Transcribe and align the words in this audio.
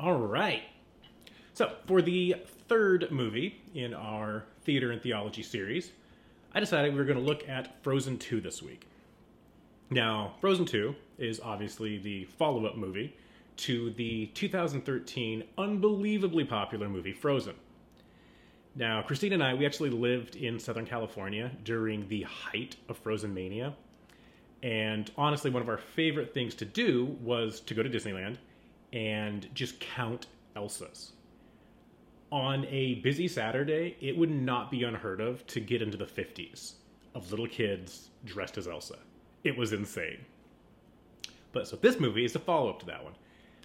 All 0.00 0.14
right. 0.14 0.62
So, 1.54 1.72
for 1.86 2.00
the 2.00 2.36
third 2.68 3.10
movie 3.10 3.60
in 3.74 3.94
our 3.94 4.44
theater 4.62 4.92
and 4.92 5.02
theology 5.02 5.42
series, 5.42 5.90
I 6.54 6.60
decided 6.60 6.92
we 6.92 7.00
were 7.00 7.04
going 7.04 7.18
to 7.18 7.24
look 7.24 7.48
at 7.48 7.82
Frozen 7.82 8.18
2 8.18 8.40
this 8.40 8.62
week. 8.62 8.86
Now, 9.90 10.34
Frozen 10.40 10.66
2 10.66 10.94
is 11.18 11.40
obviously 11.40 11.98
the 11.98 12.26
follow 12.26 12.64
up 12.66 12.76
movie 12.76 13.16
to 13.56 13.90
the 13.90 14.26
2013 14.34 15.42
unbelievably 15.58 16.44
popular 16.44 16.88
movie 16.88 17.12
Frozen. 17.12 17.56
Now, 18.76 19.02
Christine 19.02 19.32
and 19.32 19.42
I, 19.42 19.54
we 19.54 19.66
actually 19.66 19.90
lived 19.90 20.36
in 20.36 20.60
Southern 20.60 20.86
California 20.86 21.50
during 21.64 22.06
the 22.06 22.22
height 22.22 22.76
of 22.88 22.98
Frozen 22.98 23.34
Mania. 23.34 23.74
And 24.62 25.10
honestly, 25.18 25.50
one 25.50 25.62
of 25.62 25.68
our 25.68 25.78
favorite 25.78 26.32
things 26.32 26.54
to 26.56 26.64
do 26.64 27.16
was 27.20 27.58
to 27.62 27.74
go 27.74 27.82
to 27.82 27.90
Disneyland 27.90 28.36
and 28.92 29.48
just 29.54 29.80
count 29.80 30.26
Elsas. 30.56 31.12
On 32.30 32.66
a 32.66 32.96
busy 32.96 33.26
Saturday, 33.26 33.96
it 34.00 34.16
would 34.16 34.30
not 34.30 34.70
be 34.70 34.84
unheard 34.84 35.20
of 35.20 35.46
to 35.46 35.60
get 35.60 35.80
into 35.80 35.96
the 35.96 36.04
50s 36.04 36.74
of 37.14 37.30
little 37.30 37.46
kids 37.46 38.10
dressed 38.24 38.58
as 38.58 38.68
Elsa. 38.68 38.98
It 39.44 39.56
was 39.56 39.72
insane. 39.72 40.24
But 41.52 41.66
so 41.66 41.76
this 41.76 41.98
movie 41.98 42.24
is 42.24 42.34
a 42.34 42.38
follow 42.38 42.70
up 42.70 42.80
to 42.80 42.86
that 42.86 43.02
one. 43.02 43.14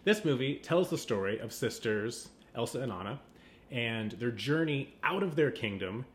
This 0.05 0.23
movie 0.23 0.55
tells 0.55 0.89
the 0.89 0.97
story 0.97 1.39
of 1.39 1.51
sisters 1.51 2.29
Elsa 2.55 2.79
and 2.79 2.91
Anna 2.91 3.19
and 3.71 4.11
their 4.13 4.31
journey 4.31 4.93
out 5.03 5.23
of 5.23 5.35
their 5.35 5.51
kingdom 5.51 6.05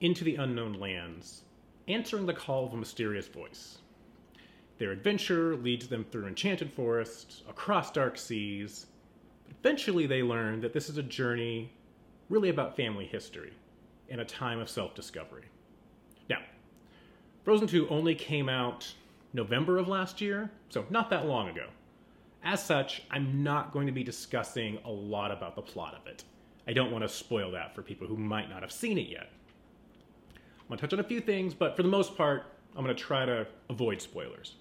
into 0.00 0.24
the 0.24 0.36
unknown 0.36 0.74
lands, 0.74 1.42
answering 1.88 2.26
the 2.26 2.34
call 2.34 2.66
of 2.66 2.74
a 2.74 2.76
mysterious 2.76 3.26
voice. 3.26 3.78
Their 4.78 4.92
adventure 4.92 5.56
leads 5.56 5.88
them 5.88 6.04
through 6.04 6.26
enchanted 6.26 6.72
forests, 6.72 7.42
across 7.48 7.90
dark 7.90 8.18
seas. 8.18 8.86
But 9.46 9.56
eventually, 9.58 10.06
they 10.06 10.22
learn 10.22 10.60
that 10.60 10.72
this 10.72 10.90
is 10.90 10.98
a 10.98 11.02
journey 11.02 11.72
really 12.28 12.50
about 12.50 12.76
family 12.76 13.06
history 13.06 13.52
and 14.10 14.20
a 14.20 14.24
time 14.24 14.58
of 14.58 14.68
self 14.68 14.94
discovery. 14.94 15.44
Now, 16.28 16.40
Frozen 17.44 17.68
2 17.68 17.88
only 17.88 18.14
came 18.14 18.48
out 18.48 18.92
November 19.32 19.78
of 19.78 19.88
last 19.88 20.20
year, 20.20 20.50
so 20.68 20.84
not 20.90 21.10
that 21.10 21.26
long 21.26 21.48
ago. 21.48 21.68
As 22.44 22.62
such, 22.62 23.02
I'm 23.10 23.42
not 23.42 23.72
going 23.72 23.86
to 23.86 23.92
be 23.92 24.04
discussing 24.04 24.78
a 24.84 24.90
lot 24.90 25.32
about 25.32 25.56
the 25.56 25.62
plot 25.62 25.94
of 25.94 26.06
it. 26.06 26.24
I 26.68 26.72
don't 26.72 26.92
want 26.92 27.02
to 27.02 27.08
spoil 27.08 27.50
that 27.52 27.74
for 27.74 27.82
people 27.82 28.06
who 28.06 28.16
might 28.16 28.50
not 28.50 28.62
have 28.62 28.72
seen 28.72 28.98
it 28.98 29.08
yet. 29.08 29.30
I'm 30.34 30.68
going 30.68 30.78
to 30.78 30.82
touch 30.82 30.92
on 30.92 31.00
a 31.00 31.08
few 31.08 31.20
things, 31.20 31.54
but 31.54 31.76
for 31.76 31.82
the 31.82 31.88
most 31.88 32.16
part, 32.16 32.46
I'm 32.76 32.84
going 32.84 32.94
to 32.94 33.02
try 33.02 33.24
to 33.24 33.46
avoid 33.70 34.02
spoilers. 34.02 34.54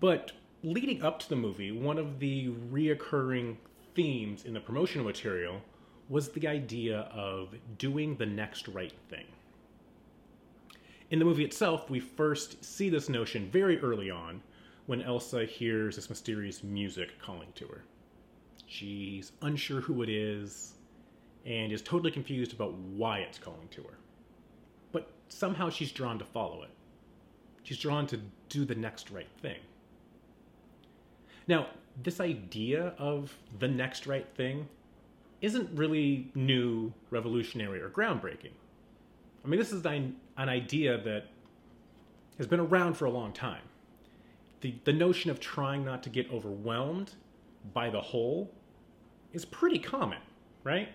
But 0.00 0.32
leading 0.62 1.02
up 1.02 1.18
to 1.20 1.28
the 1.28 1.36
movie, 1.36 1.72
one 1.72 1.98
of 1.98 2.18
the 2.18 2.48
reoccurring 2.72 3.56
themes 3.94 4.44
in 4.44 4.54
the 4.54 4.60
promotional 4.60 5.04
material 5.04 5.60
was 6.08 6.30
the 6.30 6.48
idea 6.48 7.00
of 7.12 7.54
doing 7.76 8.16
the 8.16 8.26
next 8.26 8.68
right 8.68 8.92
thing. 9.08 9.26
In 11.10 11.18
the 11.18 11.24
movie 11.24 11.44
itself, 11.44 11.88
we 11.90 12.00
first 12.00 12.64
see 12.64 12.88
this 12.88 13.08
notion 13.08 13.48
very 13.50 13.80
early 13.80 14.10
on 14.10 14.42
when 14.86 15.02
Elsa 15.02 15.44
hears 15.44 15.96
this 15.96 16.08
mysterious 16.08 16.62
music 16.62 17.18
calling 17.20 17.48
to 17.54 17.66
her. 17.66 17.82
She's 18.66 19.32
unsure 19.42 19.80
who 19.80 20.02
it 20.02 20.08
is 20.08 20.74
and 21.46 21.72
is 21.72 21.82
totally 21.82 22.10
confused 22.10 22.52
about 22.52 22.74
why 22.74 23.18
it's 23.18 23.38
calling 23.38 23.68
to 23.70 23.82
her. 23.82 23.98
But 24.92 25.10
somehow 25.28 25.70
she's 25.70 25.92
drawn 25.92 26.18
to 26.18 26.24
follow 26.24 26.62
it. 26.62 26.70
She's 27.62 27.78
drawn 27.78 28.06
to 28.08 28.20
do 28.48 28.64
the 28.64 28.74
next 28.74 29.10
right 29.10 29.28
thing. 29.40 29.58
Now, 31.48 31.68
this 32.00 32.20
idea 32.20 32.92
of 32.98 33.34
the 33.58 33.66
next 33.66 34.06
right 34.06 34.26
thing 34.36 34.68
isn't 35.40 35.76
really 35.76 36.30
new, 36.34 36.92
revolutionary, 37.10 37.80
or 37.80 37.88
groundbreaking. 37.88 38.52
I 39.44 39.48
mean, 39.48 39.58
this 39.58 39.72
is 39.72 39.84
an, 39.84 40.16
idea 40.36 40.98
that 40.98 41.24
has 42.36 42.46
been 42.46 42.60
around 42.60 42.94
for 42.94 43.06
a 43.06 43.10
long 43.10 43.32
time. 43.32 43.62
The, 44.60 44.74
the 44.84 44.92
notion 44.92 45.30
of 45.30 45.40
trying 45.40 45.84
not 45.84 46.02
to 46.04 46.10
get 46.10 46.30
overwhelmed 46.30 47.12
by 47.72 47.90
the 47.90 48.00
whole 48.00 48.50
is 49.32 49.44
pretty 49.44 49.78
common, 49.78 50.18
right? 50.64 50.88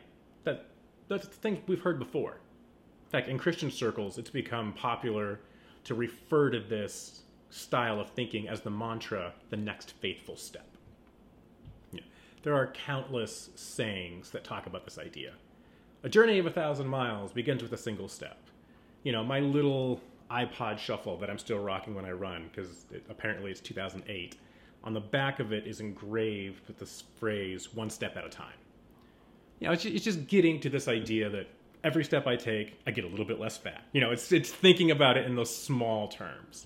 That 0.43 0.65
that's 1.07 1.27
thing 1.27 1.61
we've 1.67 1.81
heard 1.81 1.99
before. 1.99 2.33
In 2.33 3.09
fact, 3.09 3.27
in 3.27 3.37
Christian 3.37 3.71
circles, 3.71 4.17
it's 4.17 4.29
become 4.29 4.73
popular 4.73 5.39
to 5.85 5.95
refer 5.95 6.49
to 6.49 6.59
this 6.59 7.22
style 7.53 7.99
of 7.99 8.09
thinking 8.09 8.47
as 8.47 8.61
the 8.61 8.69
mantra, 8.69 9.33
the 9.49 9.57
next 9.57 9.91
faithful 9.99 10.35
step. 10.35 10.67
Yeah. 11.91 12.01
There 12.41 12.55
are 12.55 12.67
countless 12.67 13.49
sayings 13.55 14.31
that 14.31 14.43
talk 14.43 14.65
about 14.65 14.85
this 14.85 14.97
idea. 14.97 15.33
A 16.03 16.09
journey 16.09 16.39
of 16.39 16.45
a 16.45 16.51
thousand 16.51 16.87
miles 16.87 17.31
begins 17.31 17.61
with 17.61 17.71
a 17.71 17.77
single 17.77 18.07
step. 18.07 18.37
You 19.03 19.11
know, 19.11 19.23
my 19.23 19.39
little 19.39 20.01
iPod 20.31 20.79
shuffle 20.79 21.17
that 21.17 21.29
I'm 21.29 21.37
still 21.37 21.59
rocking 21.59 21.93
when 21.93 22.05
I 22.05 22.11
run, 22.11 22.49
because 22.49 22.85
it, 22.91 23.05
apparently 23.09 23.51
it's 23.51 23.61
2008 23.61 24.37
on 24.83 24.93
the 24.93 24.99
back 24.99 25.39
of 25.39 25.53
it 25.53 25.65
is 25.65 25.79
engraved 25.79 26.67
with 26.67 26.77
this 26.77 27.03
phrase, 27.15 27.73
one 27.73 27.89
step 27.89 28.17
at 28.17 28.25
a 28.25 28.29
time. 28.29 28.57
You 29.59 29.67
know, 29.67 29.73
it's 29.73 29.85
it's 29.85 30.03
just 30.03 30.27
getting 30.27 30.59
to 30.59 30.69
this 30.69 30.87
idea 30.89 31.29
that 31.29 31.47
every 31.83 32.03
step 32.03 32.27
I 32.27 32.35
take, 32.35 32.79
I 32.85 32.91
get 32.91 33.05
a 33.05 33.07
little 33.07 33.25
bit 33.25 33.39
less 33.39 33.55
fat. 33.55 33.83
You 33.93 34.01
know, 34.01 34.11
it's, 34.11 34.31
it's 34.31 34.51
thinking 34.51 34.91
about 34.91 35.17
it 35.17 35.25
in 35.25 35.35
those 35.35 35.55
small 35.55 36.07
terms. 36.09 36.65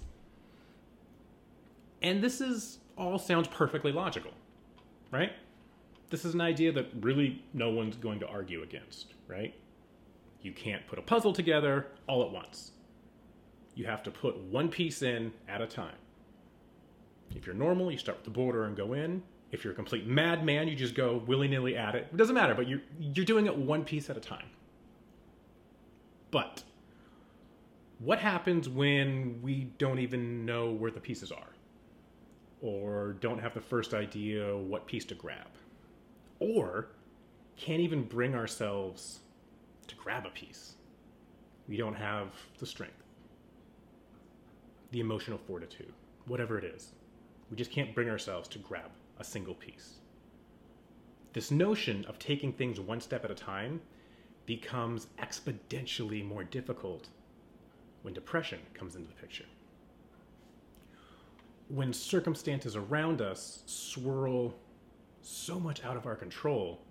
And 2.01 2.23
this 2.23 2.41
is 2.41 2.79
all 2.97 3.19
sounds 3.19 3.47
perfectly 3.47 3.91
logical, 3.91 4.31
right? 5.11 5.31
This 6.09 6.25
is 6.25 6.33
an 6.33 6.41
idea 6.41 6.71
that 6.71 6.87
really 7.01 7.43
no 7.53 7.69
one's 7.69 7.95
going 7.97 8.19
to 8.19 8.27
argue 8.27 8.63
against, 8.63 9.13
right? 9.27 9.53
You 10.41 10.51
can't 10.51 10.85
put 10.87 10.99
a 10.99 11.01
puzzle 11.01 11.33
together 11.33 11.87
all 12.07 12.23
at 12.23 12.31
once. 12.31 12.71
You 13.75 13.85
have 13.85 14.03
to 14.03 14.11
put 14.11 14.37
one 14.37 14.69
piece 14.69 15.01
in 15.01 15.31
at 15.47 15.61
a 15.61 15.67
time. 15.67 15.95
If 17.35 17.45
you're 17.45 17.55
normal, 17.55 17.91
you 17.91 17.97
start 17.97 18.19
with 18.19 18.25
the 18.25 18.31
border 18.31 18.65
and 18.65 18.75
go 18.75 18.93
in. 18.93 19.21
If 19.51 19.63
you're 19.63 19.73
a 19.73 19.75
complete 19.75 20.07
madman, 20.07 20.67
you 20.67 20.75
just 20.75 20.95
go 20.95 21.23
willy 21.25 21.47
nilly 21.47 21.77
at 21.77 21.95
it. 21.95 22.07
It 22.11 22.17
doesn't 22.17 22.35
matter, 22.35 22.55
but 22.55 22.67
you're, 22.67 22.81
you're 22.99 23.25
doing 23.25 23.45
it 23.45 23.55
one 23.55 23.83
piece 23.83 24.09
at 24.09 24.17
a 24.17 24.21
time. 24.21 24.47
But 26.31 26.63
what 27.99 28.19
happens 28.19 28.69
when 28.69 29.41
we 29.41 29.65
don't 29.77 29.99
even 29.99 30.45
know 30.45 30.71
where 30.71 30.91
the 30.91 30.99
pieces 30.99 31.31
are? 31.31 31.47
Or 32.61 33.13
don't 33.19 33.39
have 33.39 33.53
the 33.53 33.61
first 33.61 33.93
idea 33.93 34.57
what 34.57 34.87
piece 34.87 35.05
to 35.05 35.15
grab? 35.15 35.47
Or 36.39 36.89
can't 37.55 37.81
even 37.81 38.03
bring 38.03 38.35
ourselves 38.35 39.19
to 39.87 39.95
grab 39.95 40.25
a 40.25 40.29
piece? 40.29 40.75
We 41.67 41.77
don't 41.77 41.95
have 41.95 42.29
the 42.59 42.65
strength, 42.65 43.03
the 44.91 44.99
emotional 44.99 45.37
fortitude, 45.37 45.93
whatever 46.25 46.57
it 46.57 46.63
is. 46.63 46.93
We 47.49 47.57
just 47.57 47.71
can't 47.71 47.93
bring 47.93 48.09
ourselves 48.09 48.47
to 48.49 48.59
grab 48.59 48.89
a 49.19 49.23
single 49.23 49.55
piece. 49.55 49.95
This 51.33 51.51
notion 51.51 52.05
of 52.05 52.17
taking 52.19 52.53
things 52.53 52.79
one 52.79 53.01
step 53.01 53.23
at 53.23 53.31
a 53.31 53.35
time 53.35 53.81
becomes 54.45 55.07
exponentially 55.19 56.25
more 56.25 56.43
difficult 56.43 57.09
when 58.01 58.13
depression 58.13 58.59
comes 58.73 58.95
into 58.95 59.07
the 59.07 59.13
picture. 59.15 59.45
When 61.69 61.91
circumstances 61.91 62.75
around 62.75 63.21
us 63.21 63.63
swirl 63.65 64.53
so 65.21 65.59
much 65.59 65.83
out 65.83 65.97
of 65.97 66.05
our 66.05 66.15
control 66.15 66.81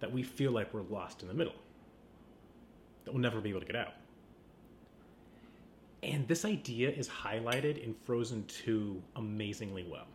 that 0.00 0.12
we 0.12 0.22
feel 0.22 0.52
like 0.52 0.72
we're 0.74 0.82
lost 0.82 1.22
in 1.22 1.28
the 1.28 1.34
middle, 1.34 1.54
that 3.04 3.12
we'll 3.12 3.22
never 3.22 3.40
be 3.40 3.50
able 3.50 3.60
to 3.60 3.66
get 3.66 3.76
out. 3.76 3.94
And 6.02 6.26
this 6.26 6.44
idea 6.44 6.90
is 6.90 7.08
highlighted 7.08 7.82
in 7.82 7.94
Frozen 7.94 8.44
2 8.46 9.00
amazingly 9.16 9.86
well. 9.88 10.06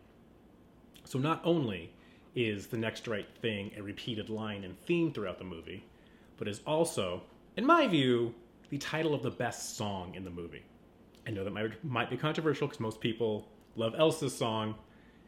So 1.04 1.18
not 1.18 1.40
only 1.44 1.90
is 2.34 2.66
the 2.66 2.76
next 2.76 3.08
right 3.08 3.26
thing 3.40 3.72
a 3.76 3.82
repeated 3.82 4.28
line 4.28 4.64
and 4.64 4.78
theme 4.82 5.12
throughout 5.12 5.38
the 5.38 5.44
movie, 5.44 5.84
but 6.36 6.46
is 6.46 6.60
also, 6.66 7.22
in 7.56 7.64
my 7.64 7.86
view, 7.86 8.34
the 8.68 8.78
title 8.78 9.14
of 9.14 9.22
the 9.22 9.30
best 9.30 9.76
song 9.76 10.14
in 10.14 10.24
the 10.24 10.30
movie. 10.30 10.62
I 11.26 11.30
know 11.30 11.42
that 11.42 11.52
might, 11.52 11.82
might 11.84 12.10
be 12.10 12.16
controversial 12.16 12.66
because 12.66 12.80
most 12.80 13.00
people 13.00 13.48
love 13.78 13.94
Elsa's 13.96 14.36
song, 14.36 14.74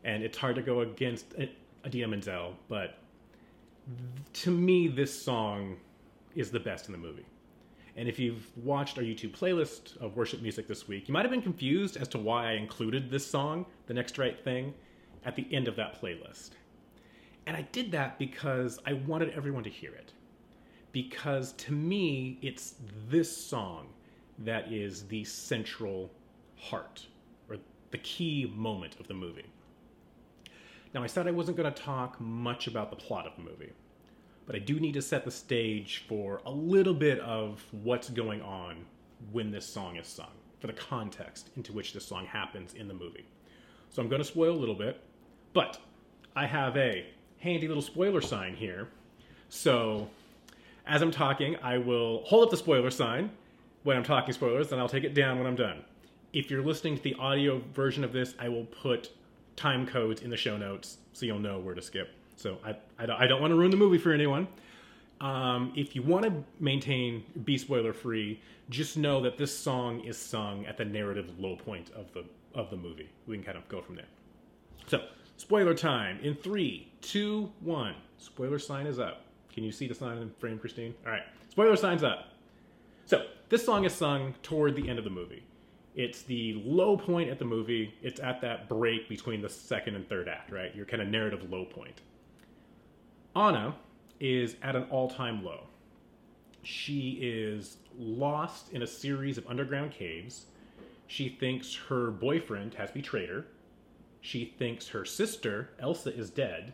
and 0.04 0.22
it's 0.22 0.36
hard 0.36 0.56
to 0.56 0.62
go 0.62 0.80
against 0.80 1.26
uh, 1.38 1.46
Idina 1.86 2.08
Menzel, 2.08 2.56
but 2.68 2.98
to 4.32 4.50
me, 4.50 4.88
this 4.88 5.22
song 5.22 5.76
is 6.34 6.50
the 6.50 6.60
best 6.60 6.86
in 6.86 6.92
the 6.92 6.98
movie. 6.98 7.26
And 7.96 8.08
if 8.08 8.18
you've 8.18 8.46
watched 8.56 8.98
our 8.98 9.04
YouTube 9.04 9.36
playlist 9.36 9.96
of 9.98 10.16
worship 10.16 10.42
music 10.42 10.68
this 10.68 10.86
week, 10.86 11.08
you 11.08 11.12
might 11.12 11.22
have 11.22 11.30
been 11.30 11.42
confused 11.42 11.96
as 11.96 12.08
to 12.08 12.18
why 12.18 12.50
I 12.50 12.52
included 12.52 13.10
this 13.10 13.26
song, 13.26 13.66
The 13.86 13.94
Next 13.94 14.18
Right 14.18 14.38
Thing, 14.42 14.74
at 15.24 15.36
the 15.36 15.46
end 15.52 15.68
of 15.68 15.76
that 15.76 16.00
playlist. 16.00 16.50
And 17.46 17.56
I 17.56 17.62
did 17.72 17.90
that 17.92 18.18
because 18.18 18.78
I 18.86 18.92
wanted 18.92 19.30
everyone 19.30 19.64
to 19.64 19.70
hear 19.70 19.92
it. 19.92 20.12
Because 20.92 21.52
to 21.52 21.72
me, 21.72 22.38
it's 22.42 22.74
this 23.08 23.34
song 23.34 23.88
that 24.38 24.72
is 24.72 25.04
the 25.04 25.24
central 25.24 26.10
heart 26.56 27.06
the 27.90 27.98
key 27.98 28.52
moment 28.54 28.98
of 29.00 29.08
the 29.08 29.14
movie. 29.14 29.46
Now, 30.94 31.02
I 31.02 31.06
said 31.06 31.26
I 31.26 31.30
wasn't 31.30 31.56
going 31.56 31.72
to 31.72 31.82
talk 31.82 32.20
much 32.20 32.66
about 32.66 32.90
the 32.90 32.96
plot 32.96 33.26
of 33.26 33.36
the 33.36 33.42
movie, 33.42 33.72
but 34.46 34.56
I 34.56 34.58
do 34.58 34.80
need 34.80 34.94
to 34.94 35.02
set 35.02 35.24
the 35.24 35.30
stage 35.30 36.04
for 36.08 36.40
a 36.44 36.50
little 36.50 36.94
bit 36.94 37.20
of 37.20 37.64
what's 37.70 38.10
going 38.10 38.42
on 38.42 38.84
when 39.32 39.50
this 39.50 39.66
song 39.66 39.96
is 39.96 40.08
sung, 40.08 40.32
for 40.58 40.66
the 40.66 40.72
context 40.72 41.50
into 41.56 41.72
which 41.72 41.92
this 41.92 42.04
song 42.04 42.26
happens 42.26 42.74
in 42.74 42.88
the 42.88 42.94
movie. 42.94 43.24
So 43.90 44.02
I'm 44.02 44.08
going 44.08 44.22
to 44.22 44.28
spoil 44.28 44.56
a 44.56 44.58
little 44.58 44.74
bit, 44.74 45.00
but 45.52 45.78
I 46.34 46.46
have 46.46 46.76
a 46.76 47.06
handy 47.38 47.68
little 47.68 47.82
spoiler 47.82 48.20
sign 48.20 48.54
here. 48.54 48.88
So 49.48 50.08
as 50.86 51.02
I'm 51.02 51.10
talking, 51.10 51.56
I 51.62 51.78
will 51.78 52.22
hold 52.24 52.44
up 52.44 52.50
the 52.50 52.56
spoiler 52.56 52.90
sign 52.90 53.30
when 53.82 53.96
I'm 53.96 54.04
talking 54.04 54.32
spoilers, 54.32 54.72
and 54.72 54.80
I'll 54.80 54.88
take 54.88 55.04
it 55.04 55.14
down 55.14 55.38
when 55.38 55.46
I'm 55.46 55.56
done. 55.56 55.84
If 56.32 56.50
you're 56.50 56.62
listening 56.62 56.96
to 56.96 57.02
the 57.02 57.14
audio 57.14 57.60
version 57.74 58.04
of 58.04 58.12
this, 58.12 58.34
I 58.38 58.48
will 58.48 58.64
put 58.66 59.10
time 59.56 59.86
codes 59.86 60.22
in 60.22 60.30
the 60.30 60.36
show 60.36 60.56
notes 60.56 60.98
so 61.12 61.26
you'll 61.26 61.40
know 61.40 61.58
where 61.58 61.74
to 61.74 61.82
skip. 61.82 62.14
So 62.36 62.58
I, 62.64 62.76
I, 62.98 63.26
don't, 63.26 63.40
want 63.40 63.50
to 63.50 63.56
ruin 63.56 63.70
the 63.70 63.76
movie 63.76 63.98
for 63.98 64.12
anyone. 64.12 64.46
Um, 65.20 65.72
if 65.76 65.94
you 65.94 66.02
want 66.02 66.24
to 66.24 66.32
maintain 66.60 67.24
be 67.44 67.58
spoiler 67.58 67.92
free, 67.92 68.40
just 68.70 68.96
know 68.96 69.20
that 69.22 69.36
this 69.36 69.56
song 69.56 70.00
is 70.04 70.16
sung 70.16 70.64
at 70.66 70.76
the 70.76 70.84
narrative 70.84 71.38
low 71.38 71.56
point 71.56 71.90
of 71.90 72.12
the 72.12 72.24
of 72.54 72.70
the 72.70 72.76
movie. 72.76 73.08
We 73.26 73.36
can 73.36 73.44
kind 73.44 73.58
of 73.58 73.68
go 73.68 73.82
from 73.82 73.96
there. 73.96 74.08
So 74.86 75.02
spoiler 75.36 75.74
time 75.74 76.18
in 76.22 76.34
three, 76.34 76.90
two, 77.00 77.52
one. 77.60 77.94
Spoiler 78.18 78.58
sign 78.58 78.86
is 78.86 78.98
up. 78.98 79.24
Can 79.52 79.62
you 79.62 79.72
see 79.72 79.86
the 79.86 79.94
sign 79.94 80.18
in 80.18 80.28
the 80.28 80.34
frame, 80.34 80.58
Christine? 80.58 80.94
All 81.04 81.12
right, 81.12 81.22
spoiler 81.50 81.76
sign's 81.76 82.02
up. 82.02 82.32
So 83.04 83.26
this 83.50 83.64
song 83.64 83.84
is 83.84 83.92
sung 83.92 84.34
toward 84.42 84.74
the 84.74 84.88
end 84.88 84.98
of 84.98 85.04
the 85.04 85.10
movie. 85.10 85.42
It's 86.00 86.22
the 86.22 86.54
low 86.64 86.96
point 86.96 87.28
at 87.28 87.38
the 87.38 87.44
movie. 87.44 87.92
It's 88.02 88.20
at 88.20 88.40
that 88.40 88.70
break 88.70 89.06
between 89.06 89.42
the 89.42 89.50
second 89.50 89.96
and 89.96 90.08
third 90.08 90.30
act, 90.30 90.50
right? 90.50 90.74
Your 90.74 90.86
kind 90.86 91.02
of 91.02 91.08
narrative 91.08 91.50
low 91.50 91.66
point. 91.66 92.00
Anna 93.36 93.74
is 94.18 94.56
at 94.62 94.74
an 94.76 94.84
all 94.84 95.10
time 95.10 95.44
low. 95.44 95.66
She 96.62 97.18
is 97.20 97.76
lost 97.98 98.72
in 98.72 98.80
a 98.80 98.86
series 98.86 99.36
of 99.36 99.46
underground 99.46 99.90
caves. 99.90 100.46
She 101.06 101.28
thinks 101.28 101.74
her 101.90 102.10
boyfriend 102.10 102.72
has 102.74 102.90
betrayed 102.90 103.28
her. 103.28 103.44
She 104.22 104.54
thinks 104.58 104.88
her 104.88 105.04
sister, 105.04 105.68
Elsa, 105.78 106.16
is 106.16 106.30
dead. 106.30 106.72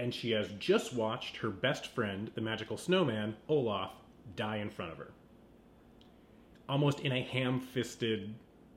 And 0.00 0.12
she 0.12 0.32
has 0.32 0.48
just 0.58 0.92
watched 0.92 1.36
her 1.36 1.50
best 1.50 1.94
friend, 1.94 2.28
the 2.34 2.40
magical 2.40 2.76
snowman, 2.76 3.36
Olaf, 3.48 3.92
die 4.34 4.56
in 4.56 4.68
front 4.68 4.90
of 4.90 4.98
her. 4.98 5.12
Almost 6.68 6.98
in 6.98 7.12
a 7.12 7.22
ham 7.22 7.60
fisted 7.60 8.34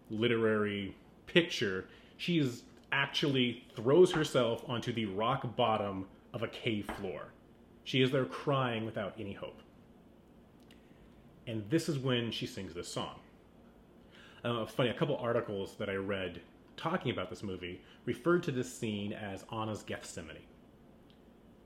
literary 0.09 0.95
picture, 1.25 1.85
she 2.17 2.49
actually 2.91 3.65
throws 3.75 4.11
herself 4.11 4.63
onto 4.67 4.93
the 4.93 5.05
rock 5.05 5.55
bottom 5.55 6.05
of 6.33 6.43
a 6.43 6.47
cave 6.47 6.89
floor. 6.99 7.27
She 7.83 8.01
is 8.01 8.11
there 8.11 8.25
crying 8.25 8.85
without 8.85 9.13
any 9.19 9.33
hope. 9.33 9.61
And 11.45 11.63
this 11.69 11.87
is 11.87 11.97
when 11.97 12.31
she 12.31 12.45
sings 12.45 12.73
this 12.73 12.87
song. 12.87 13.19
Uh, 14.43 14.65
funny, 14.65 14.89
a 14.89 14.93
couple 14.93 15.17
articles 15.17 15.75
that 15.75 15.89
I 15.89 15.95
read 15.95 16.41
talking 16.75 17.11
about 17.11 17.29
this 17.29 17.43
movie 17.43 17.81
referred 18.05 18.43
to 18.43 18.51
this 18.51 18.71
scene 18.71 19.13
as 19.13 19.45
Anna's 19.51 19.83
Gethsemane, 19.83 20.37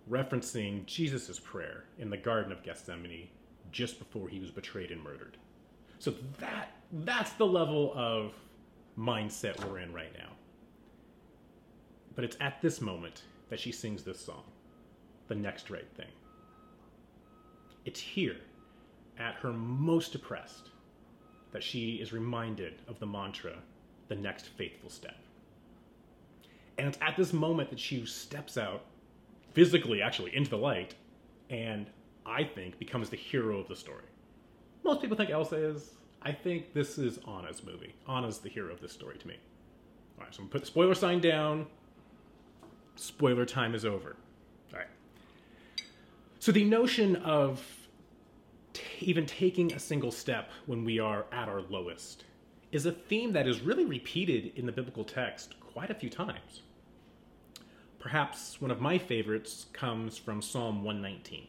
referencing 0.09 0.85
Jesus' 0.85 1.39
prayer 1.39 1.85
in 1.97 2.09
the 2.09 2.17
Garden 2.17 2.51
of 2.51 2.63
Gethsemane 2.63 3.29
just 3.71 3.99
before 3.99 4.29
he 4.29 4.39
was 4.39 4.51
betrayed 4.51 4.91
and 4.91 5.03
murdered. 5.03 5.37
So 5.99 6.13
that 6.39 6.71
that's 6.91 7.31
the 7.33 7.45
level 7.45 7.93
of 7.95 8.33
mindset 8.97 9.63
we're 9.65 9.79
in 9.79 9.93
right 9.93 10.13
now. 10.17 10.29
But 12.15 12.25
it's 12.25 12.37
at 12.41 12.61
this 12.61 12.81
moment 12.81 13.23
that 13.49 13.59
she 13.59 13.71
sings 13.71 14.03
this 14.03 14.19
song, 14.19 14.43
The 15.27 15.35
Next 15.35 15.69
Right 15.69 15.87
Thing. 15.95 16.11
It's 17.85 17.99
here, 17.99 18.37
at 19.17 19.35
her 19.35 19.53
most 19.53 20.11
depressed, 20.11 20.69
that 21.51 21.63
she 21.63 21.95
is 21.95 22.13
reminded 22.13 22.81
of 22.87 22.99
the 22.99 23.07
mantra, 23.07 23.55
the 24.07 24.15
next 24.15 24.49
faithful 24.49 24.89
step. 24.89 25.17
And 26.77 26.87
it's 26.87 26.97
at 27.01 27.15
this 27.15 27.33
moment 27.33 27.69
that 27.69 27.79
she 27.79 28.05
steps 28.05 28.57
out, 28.57 28.83
physically 29.53 30.01
actually, 30.01 30.35
into 30.35 30.49
the 30.49 30.57
light, 30.57 30.95
and 31.49 31.87
I 32.25 32.43
think 32.43 32.77
becomes 32.79 33.09
the 33.09 33.17
hero 33.17 33.59
of 33.59 33.67
the 33.67 33.75
story. 33.75 34.03
Most 34.83 35.01
people 35.01 35.17
think 35.17 35.29
Elsa 35.29 35.55
is. 35.55 35.91
I 36.23 36.31
think 36.31 36.73
this 36.73 36.97
is 36.97 37.19
Anna's 37.27 37.63
movie. 37.63 37.95
Anna's 38.07 38.39
the 38.39 38.49
hero 38.49 38.71
of 38.71 38.79
this 38.79 38.91
story 38.91 39.17
to 39.17 39.27
me. 39.27 39.37
All 40.17 40.25
right, 40.25 40.33
so 40.33 40.39
I'm 40.39 40.45
gonna 40.45 40.51
put 40.51 40.61
the 40.61 40.67
spoiler 40.67 40.93
sign 40.93 41.19
down. 41.19 41.65
Spoiler 42.95 43.45
time 43.45 43.73
is 43.73 43.85
over. 43.85 44.15
All 44.71 44.79
right. 44.79 44.87
So 46.39 46.51
the 46.51 46.63
notion 46.63 47.15
of 47.17 47.65
even 48.99 49.25
taking 49.25 49.73
a 49.73 49.79
single 49.79 50.11
step 50.11 50.51
when 50.67 50.85
we 50.85 50.99
are 50.99 51.25
at 51.31 51.49
our 51.49 51.61
lowest 51.61 52.25
is 52.71 52.85
a 52.85 52.91
theme 52.91 53.33
that 53.33 53.47
is 53.47 53.61
really 53.61 53.85
repeated 53.85 54.51
in 54.55 54.65
the 54.65 54.71
biblical 54.71 55.03
text 55.03 55.55
quite 55.59 55.89
a 55.89 55.95
few 55.95 56.09
times. 56.09 56.61
Perhaps 57.99 58.61
one 58.61 58.71
of 58.71 58.79
my 58.79 58.97
favorites 58.97 59.65
comes 59.73 60.17
from 60.17 60.41
Psalm 60.41 60.83
119. 60.83 61.47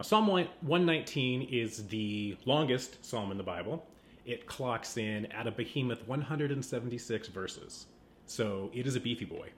Now, 0.00 0.04
Psalm 0.04 0.28
119 0.28 1.42
is 1.50 1.86
the 1.88 2.34
longest 2.46 3.04
psalm 3.04 3.30
in 3.32 3.36
the 3.36 3.44
Bible. 3.44 3.86
It 4.24 4.46
clocks 4.46 4.96
in 4.96 5.26
at 5.26 5.46
a 5.46 5.50
behemoth 5.50 6.08
176 6.08 7.28
verses. 7.28 7.84
So 8.24 8.70
it 8.72 8.86
is 8.86 8.96
a 8.96 9.00
beefy 9.00 9.26
boy. 9.26 9.50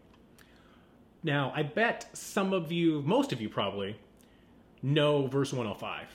Now, 1.22 1.52
I 1.54 1.62
bet 1.62 2.10
some 2.12 2.52
of 2.52 2.72
you, 2.72 3.02
most 3.02 3.30
of 3.30 3.40
you 3.40 3.48
probably, 3.48 3.96
know 4.82 5.28
verse 5.28 5.52
105. 5.52 6.08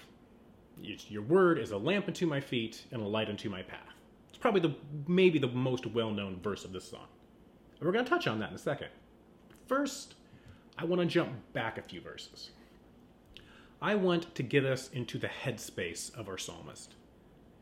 Your 1.08 1.22
word 1.22 1.58
is 1.58 1.72
a 1.72 1.78
lamp 1.78 2.10
unto 2.10 2.26
my 2.26 2.42
feet 2.42 2.84
and 2.92 3.02
a 3.02 3.08
light 3.08 3.30
unto 3.30 3.50
my 3.50 3.62
path. 3.62 3.94
It's 4.28 4.38
probably 4.38 4.60
the 4.60 4.76
maybe 5.08 5.40
the 5.40 5.48
most 5.48 5.86
well-known 5.86 6.42
verse 6.42 6.66
of 6.66 6.74
this 6.74 6.84
song. 6.84 7.08
And 7.80 7.88
we're 7.88 7.94
going 7.94 8.04
to 8.04 8.12
touch 8.12 8.28
on 8.28 8.40
that 8.40 8.50
in 8.50 8.56
a 8.56 8.60
second. 8.60 8.90
First, 9.68 10.16
I 10.78 10.84
want 10.84 11.00
to 11.00 11.08
jump 11.08 11.32
back 11.54 11.78
a 11.78 11.82
few 11.82 12.02
verses. 12.02 12.50
I 13.82 13.96
want 13.96 14.34
to 14.36 14.44
get 14.44 14.66
us 14.66 14.90
into 14.92 15.20
the 15.20 15.28
headspace 15.28 16.14
of 16.16 16.28
our 16.28 16.38
psalmist. 16.38 16.96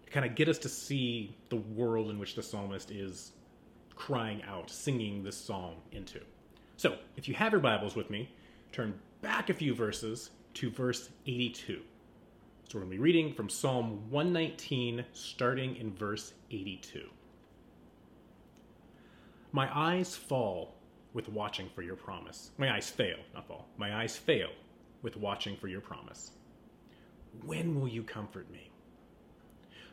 To 0.06 0.12
kind 0.12 0.26
of 0.26 0.36
get 0.36 0.48
us 0.48 0.58
to 0.60 0.70
see 0.70 1.36
the 1.50 1.58
world 1.58 2.10
in 2.10 2.20
which 2.20 2.36
the 2.36 2.44
psalmist 2.44 2.90
is 2.90 3.34
crying 3.96 4.42
out, 4.44 4.70
singing 4.70 5.24
this 5.24 5.38
psalm 5.38 5.76
into. 5.92 6.22
So, 6.78 6.98
if 7.18 7.28
you 7.28 7.34
have 7.34 7.52
your 7.52 7.62
Bibles 7.62 7.96
with 7.96 8.10
me, 8.10 8.30
turn 8.72 8.98
back 9.22 9.50
a 9.50 9.54
few 9.54 9.74
verses 9.74 10.30
to 10.56 10.70
verse 10.70 11.10
82. 11.26 11.81
So, 12.69 12.78
we're 12.78 12.81
going 12.81 12.92
to 12.92 12.98
be 12.98 13.04
reading 13.04 13.34
from 13.34 13.50
Psalm 13.50 14.10
119, 14.10 15.04
starting 15.12 15.76
in 15.76 15.94
verse 15.94 16.34
82. 16.50 17.10
My 19.52 19.69
eyes 19.78 20.16
fall 20.16 20.76
with 21.14 21.30
watching 21.30 21.69
for 21.76 21.81
your 21.81 21.95
promise. 21.95 22.52
My 22.57 22.74
eyes 22.74 22.90
fail, 22.90 23.18
not 23.34 23.48
fall. 23.48 23.68
My 23.78 23.95
eyes 23.95 24.18
fail 24.18 24.50
with 25.06 25.16
watching 25.16 25.56
for 25.56 25.68
your 25.68 25.81
promise. 25.81 26.31
When 27.45 27.80
will 27.80 27.88
you 27.88 28.02
comfort 28.02 28.52
me? 28.52 28.71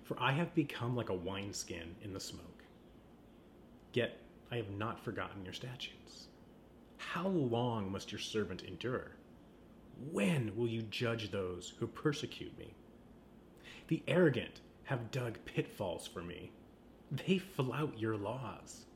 For 0.05 0.17
I 0.19 0.33
have 0.33 0.55
become 0.55 0.97
like 0.97 1.11
a 1.11 1.15
wineskin 1.15 1.95
in 2.03 2.15
the 2.15 2.19
smoke. 2.19 2.65
Yet 3.93 4.17
I 4.51 4.57
have 4.57 4.71
not 4.71 5.05
forgotten 5.05 5.45
your 5.45 5.53
statutes. 5.53 6.29
How 6.97 7.29
long 7.29 7.93
must 7.93 8.11
your 8.11 8.23
servant 8.23 8.63
endure? 8.63 9.11
When 10.11 10.57
will 10.57 10.67
you 10.67 10.81
judge 10.81 11.31
those 11.31 11.75
who 11.79 11.87
persecute 11.87 12.59
me? 12.59 12.73
The 13.89 14.03
arrogant 14.09 14.63
have 14.85 15.11
dug 15.11 15.37
pitfalls 15.45 16.07
for 16.07 16.23
me. 16.23 16.53
They 17.11 17.37
flout 17.37 17.99
your 17.99 18.17
laws. 18.17 18.87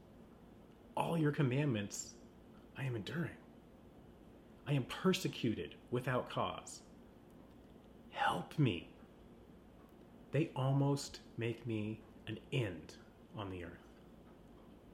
All 0.96 1.18
your 1.18 1.32
commandments 1.32 2.14
I 2.78 2.84
am 2.84 2.96
enduring. 2.96 3.36
I 4.66 4.72
am 4.72 4.84
persecuted 4.84 5.74
without 5.90 6.28
cause. 6.28 6.80
Help 8.10 8.58
me. 8.58 8.88
They 10.32 10.50
almost 10.56 11.20
make 11.38 11.66
me 11.66 12.00
an 12.26 12.38
end 12.52 12.94
on 13.36 13.50
the 13.50 13.64
earth. 13.64 13.70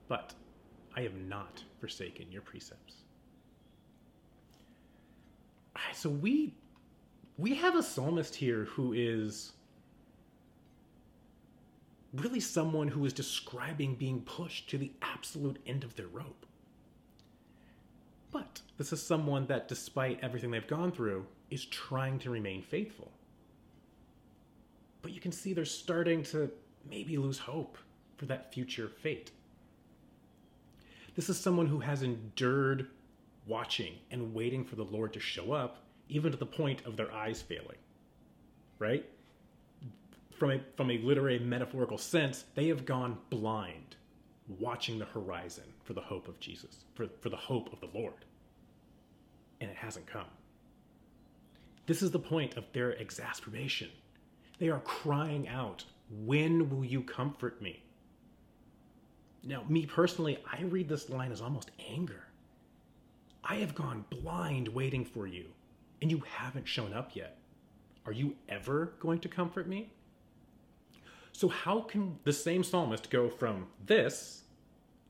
But 0.09 0.35
I 0.95 1.03
have 1.03 1.15
not 1.15 1.65
forsaken 1.81 2.31
your 2.31 2.43
precepts. 2.43 2.97
So 5.95 6.09
we 6.11 6.55
we 7.39 7.55
have 7.55 7.77
a 7.77 7.83
psalmist 7.83 8.35
here 8.35 8.65
who 8.65 8.93
is 8.93 9.53
really 12.15 12.41
someone 12.41 12.89
who 12.89 13.05
is 13.05 13.13
describing 13.13 13.95
being 13.95 14.21
pushed 14.23 14.69
to 14.71 14.79
the 14.79 14.93
absolute 15.01 15.59
end 15.67 15.85
of 15.85 15.95
their 15.97 16.09
rope. 16.09 16.47
But 18.33 18.63
this 18.79 18.93
is 18.93 19.03
someone 19.03 19.47
that, 19.47 19.69
despite 19.69 20.19
everything 20.23 20.51
they've 20.51 20.67
gone 20.67 20.91
through, 20.91 21.27
is 21.51 21.67
trying 21.67 22.19
to 22.21 22.31
remain 22.31 22.63
faithful. 22.63 23.13
But 25.03 25.13
you 25.13 25.21
can 25.21 25.33
see 25.33 25.53
they're 25.53 25.65
starting 25.65 26.23
to 26.25 26.51
maybe 26.89 27.19
lose 27.19 27.39
hope 27.39 27.77
for 28.17 28.27
that 28.27 28.53
future 28.53 28.89
fate. 28.89 29.31
This 31.15 31.29
is 31.29 31.39
someone 31.39 31.67
who 31.67 31.81
has 31.81 32.03
endured 32.03 32.89
watching 33.47 33.95
and 34.11 34.35
waiting 34.35 34.65
for 34.65 34.77
the 34.77 34.85
Lord 34.85 35.13
to 35.13 35.21
show 35.21 35.53
up, 35.53 35.83
even 36.09 36.33
to 36.33 36.39
the 36.39 36.47
point 36.47 36.85
of 36.87 36.97
their 36.97 37.13
eyes 37.13 37.43
failing. 37.43 37.77
Right? 38.79 39.05
From 40.31 40.53
a, 40.53 40.61
from 40.77 40.91
a 40.91 40.99
literary 40.99 41.39
metaphorical 41.39 41.99
sense, 41.99 42.45
they 42.55 42.69
have 42.69 42.87
gone 42.87 43.19
blind, 43.29 43.97
watching 44.49 44.99
the 44.99 45.05
horizon 45.05 45.65
for 45.85 45.93
the 45.93 46.01
hope 46.01 46.29
of 46.29 46.39
Jesus, 46.41 46.85
for, 46.95 47.07
for 47.21 47.29
the 47.29 47.37
hope 47.37 47.73
of 47.73 47.81
the 47.81 47.99
Lord. 47.99 48.25
And 49.61 49.71
it 49.71 49.77
hasn't 49.77 50.07
come. 50.07 50.27
This 51.87 52.03
is 52.03 52.11
the 52.11 52.19
point 52.19 52.57
of 52.57 52.65
their 52.73 52.93
exasperation. 53.01 53.91
They 54.59 54.69
are 54.69 54.81
crying 54.81 55.49
out, 55.49 55.85
When 56.25 56.71
will 56.71 56.85
you 56.85 57.03
comfort 57.03 57.61
me? 57.61 57.83
Now, 59.45 59.65
me 59.69 59.87
personally, 59.87 60.39
I 60.51 60.63
read 60.63 60.89
this 60.89 61.11
line 61.11 61.33
as 61.33 61.41
almost 61.41 61.71
anger. 61.91 62.25
I 63.45 63.57
have 63.57 63.75
gone 63.75 64.05
blind 64.09 64.69
waiting 64.69 65.05
for 65.05 65.27
you, 65.27 65.47
and 66.01 66.11
you 66.11 66.23
haven't 66.29 66.69
shown 66.69 66.93
up 66.93 67.17
yet. 67.17 67.39
Are 68.07 68.13
you 68.13 68.37
ever 68.49 68.93
going 69.01 69.19
to 69.21 69.29
comfort 69.29 69.69
me? 69.69 69.91
So, 71.43 71.49
how 71.49 71.81
can 71.81 72.21
the 72.23 72.33
same 72.33 72.63
psalmist 72.63 73.11
go 73.11 73.29
from 73.29 73.67
this 73.85 74.45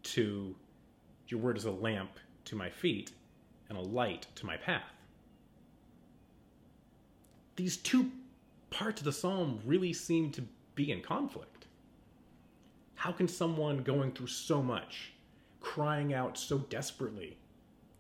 to 0.05 0.55
your 1.29 1.41
word 1.41 1.59
is 1.59 1.67
a 1.67 1.71
lamp 1.71 2.13
to 2.47 2.57
my 2.57 2.71
feet 2.71 3.13
and 3.69 3.77
a 3.77 3.83
light 3.83 4.29
to 4.37 4.47
my 4.47 4.57
path? 4.57 4.95
These 7.57 7.77
two 7.77 8.11
parts 8.71 9.03
of 9.03 9.05
the 9.05 9.13
psalm 9.13 9.61
really 9.67 9.93
seem 9.93 10.31
to 10.31 10.43
be 10.75 10.91
in 10.91 11.03
conflict. 11.03 11.67
How 12.95 13.13
can 13.13 13.29
someone 13.29 13.83
going 13.83 14.13
through 14.13 14.29
so 14.29 14.63
much, 14.63 15.13
crying 15.61 16.15
out 16.15 16.39
so 16.39 16.61
desperately, 16.71 17.37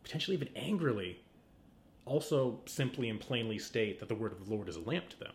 potentially 0.04 0.38
even 0.38 0.48
angrily, 0.56 1.20
also 2.06 2.60
simply 2.64 3.10
and 3.10 3.20
plainly 3.20 3.58
state 3.58 4.00
that 4.00 4.08
the 4.08 4.14
word 4.14 4.32
of 4.32 4.42
the 4.42 4.54
Lord 4.54 4.70
is 4.70 4.76
a 4.76 4.80
lamp 4.80 5.10
to 5.10 5.18
them? 5.18 5.32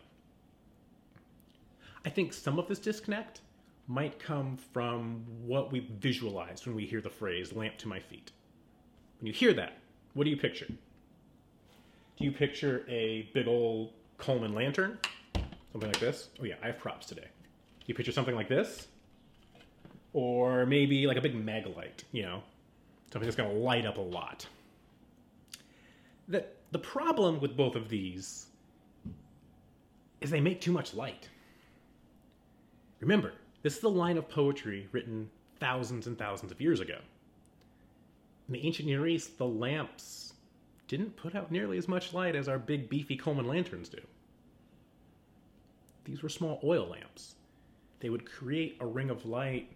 I 2.04 2.10
think 2.10 2.32
some 2.32 2.58
of 2.58 2.68
this 2.68 2.78
disconnect 2.78 3.40
might 3.86 4.18
come 4.18 4.56
from 4.72 5.24
what 5.44 5.72
we 5.72 5.80
visualize 5.98 6.66
when 6.66 6.74
we 6.74 6.84
hear 6.84 7.00
the 7.00 7.10
phrase 7.10 7.52
lamp 7.52 7.78
to 7.78 7.88
my 7.88 7.98
feet. 7.98 8.32
When 9.20 9.26
you 9.26 9.32
hear 9.32 9.52
that, 9.54 9.78
what 10.14 10.24
do 10.24 10.30
you 10.30 10.36
picture? 10.36 10.66
Do 10.66 12.24
you 12.24 12.32
picture 12.32 12.84
a 12.88 13.28
big 13.32 13.48
old 13.48 13.92
Coleman 14.18 14.54
lantern? 14.54 14.98
Something 15.72 15.90
like 15.90 16.00
this? 16.00 16.28
Oh, 16.40 16.44
yeah, 16.44 16.56
I 16.62 16.66
have 16.66 16.78
props 16.78 17.06
today. 17.06 17.22
Do 17.22 17.84
you 17.86 17.94
picture 17.94 18.12
something 18.12 18.34
like 18.34 18.48
this? 18.48 18.88
Or 20.12 20.66
maybe 20.66 21.06
like 21.06 21.16
a 21.16 21.20
big 21.20 21.34
mag 21.34 21.66
light, 21.76 22.04
you 22.12 22.22
know, 22.22 22.42
something 23.12 23.28
that's 23.28 23.36
to 23.36 23.48
light 23.48 23.86
up 23.86 23.98
a 23.98 24.02
lot. 24.02 24.46
The, 26.28 26.44
the 26.72 26.78
problem 26.78 27.40
with 27.40 27.56
both 27.56 27.74
of 27.74 27.88
these 27.88 28.46
is 30.20 30.30
they 30.30 30.40
make 30.40 30.60
too 30.60 30.72
much 30.72 30.94
light. 30.94 31.28
Remember, 33.00 33.32
this 33.62 33.76
is 33.76 33.82
a 33.84 33.88
line 33.88 34.18
of 34.18 34.28
poetry 34.28 34.88
written 34.92 35.30
thousands 35.60 36.06
and 36.06 36.18
thousands 36.18 36.52
of 36.52 36.60
years 36.60 36.80
ago. 36.80 36.98
In 38.48 38.54
the 38.54 38.66
ancient 38.66 38.88
Near 38.88 39.06
East, 39.06 39.38
the 39.38 39.46
lamps 39.46 40.34
didn't 40.88 41.16
put 41.16 41.34
out 41.34 41.52
nearly 41.52 41.78
as 41.78 41.86
much 41.86 42.12
light 42.12 42.34
as 42.34 42.48
our 42.48 42.58
big 42.58 42.88
beefy 42.88 43.16
Coleman 43.16 43.46
lanterns 43.46 43.88
do. 43.88 44.00
These 46.04 46.22
were 46.22 46.28
small 46.28 46.58
oil 46.64 46.88
lamps. 46.88 47.34
They 48.00 48.08
would 48.08 48.24
create 48.24 48.78
a 48.80 48.86
ring 48.86 49.10
of 49.10 49.26
light 49.26 49.70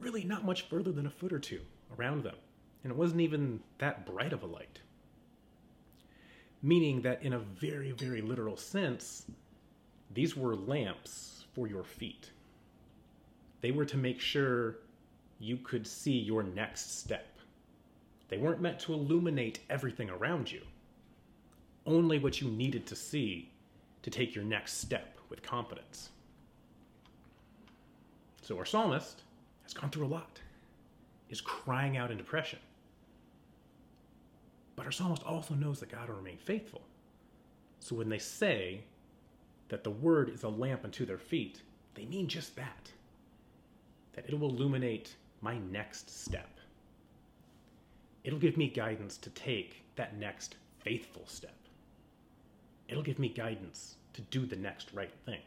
really 0.00 0.24
not 0.24 0.44
much 0.44 0.62
further 0.62 0.92
than 0.92 1.06
a 1.06 1.10
foot 1.10 1.32
or 1.32 1.38
two 1.38 1.60
around 1.96 2.24
them, 2.24 2.34
and 2.82 2.90
it 2.90 2.96
wasn't 2.96 3.20
even 3.20 3.60
that 3.78 4.04
bright 4.04 4.32
of 4.32 4.42
a 4.42 4.46
light. 4.46 4.80
Meaning 6.62 7.02
that, 7.02 7.22
in 7.22 7.34
a 7.34 7.38
very, 7.38 7.92
very 7.92 8.20
literal 8.20 8.56
sense, 8.56 9.26
these 10.12 10.36
were 10.36 10.56
lamps 10.56 11.44
for 11.54 11.68
your 11.68 11.84
feet. 11.84 12.30
They 13.60 13.70
were 13.70 13.84
to 13.86 13.96
make 13.96 14.20
sure 14.20 14.76
you 15.38 15.56
could 15.58 15.86
see 15.86 16.18
your 16.18 16.42
next 16.42 16.98
step. 16.98 17.38
They 18.28 18.38
weren't 18.38 18.60
meant 18.60 18.80
to 18.80 18.92
illuminate 18.92 19.60
everything 19.70 20.10
around 20.10 20.50
you, 20.50 20.62
only 21.84 22.18
what 22.18 22.40
you 22.40 22.48
needed 22.48 22.86
to 22.86 22.96
see 22.96 23.50
to 24.02 24.10
take 24.10 24.34
your 24.34 24.44
next 24.44 24.78
step 24.78 25.18
with 25.28 25.42
confidence. 25.42 26.10
So, 28.42 28.58
our 28.58 28.64
psalmist 28.64 29.22
has 29.64 29.74
gone 29.74 29.90
through 29.90 30.06
a 30.06 30.08
lot, 30.08 30.40
is 31.30 31.40
crying 31.40 31.96
out 31.96 32.10
in 32.10 32.16
depression. 32.16 32.60
But 34.76 34.86
our 34.86 34.92
psalmist 34.92 35.24
also 35.24 35.54
knows 35.54 35.80
that 35.80 35.90
God 35.90 36.08
will 36.08 36.16
remain 36.16 36.38
faithful. 36.38 36.82
So, 37.80 37.96
when 37.96 38.08
they 38.08 38.18
say 38.18 38.82
that 39.68 39.82
the 39.82 39.90
word 39.90 40.28
is 40.30 40.44
a 40.44 40.48
lamp 40.48 40.84
unto 40.84 41.04
their 41.04 41.18
feet, 41.18 41.62
they 41.94 42.04
mean 42.04 42.28
just 42.28 42.54
that 42.56 42.92
that 44.16 44.28
it 44.28 44.38
will 44.38 44.50
illuminate 44.50 45.14
my 45.40 45.58
next 45.70 46.10
step. 46.10 46.58
It'll 48.24 48.38
give 48.40 48.56
me 48.56 48.68
guidance 48.68 49.16
to 49.18 49.30
take 49.30 49.84
that 49.94 50.18
next 50.18 50.56
faithful 50.80 51.22
step. 51.26 51.54
It'll 52.88 53.02
give 53.02 53.18
me 53.18 53.28
guidance 53.28 53.96
to 54.14 54.22
do 54.22 54.46
the 54.46 54.56
next 54.56 54.92
right 54.92 55.12
thing. 55.24 55.40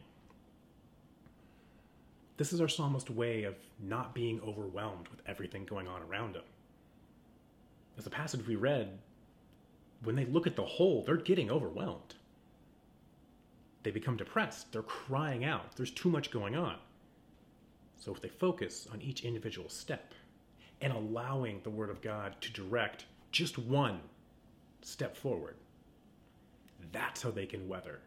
This 2.36 2.54
is 2.54 2.60
our 2.60 2.68
psalmist's 2.68 3.10
way 3.10 3.42
of 3.44 3.54
not 3.82 4.14
being 4.14 4.40
overwhelmed 4.40 5.08
with 5.08 5.20
everything 5.26 5.66
going 5.66 5.86
on 5.86 6.00
around 6.02 6.36
him. 6.36 6.44
As 7.98 8.04
the 8.04 8.10
passage 8.10 8.46
we 8.46 8.56
read, 8.56 8.98
when 10.04 10.16
they 10.16 10.24
look 10.24 10.46
at 10.46 10.56
the 10.56 10.64
whole, 10.64 11.04
they're 11.04 11.16
getting 11.16 11.50
overwhelmed. 11.50 12.14
They 13.82 13.90
become 13.90 14.16
depressed. 14.16 14.72
They're 14.72 14.82
crying 14.82 15.44
out. 15.44 15.76
There's 15.76 15.90
too 15.90 16.08
much 16.08 16.30
going 16.30 16.56
on. 16.56 16.76
So 18.00 18.12
if 18.12 18.20
they 18.20 18.28
focus 18.28 18.88
on 18.92 19.02
each 19.02 19.24
individual 19.24 19.68
step 19.68 20.14
and 20.80 20.92
allowing 20.92 21.60
the 21.62 21.70
Word 21.70 21.90
of 21.90 22.00
God 22.00 22.34
to 22.40 22.50
direct 22.52 23.04
just 23.30 23.58
one 23.58 24.00
step 24.80 25.14
forward, 25.14 25.56
that's 26.92 27.22
how 27.22 27.30
they 27.30 27.44
can 27.44 27.68
weather. 27.68 28.00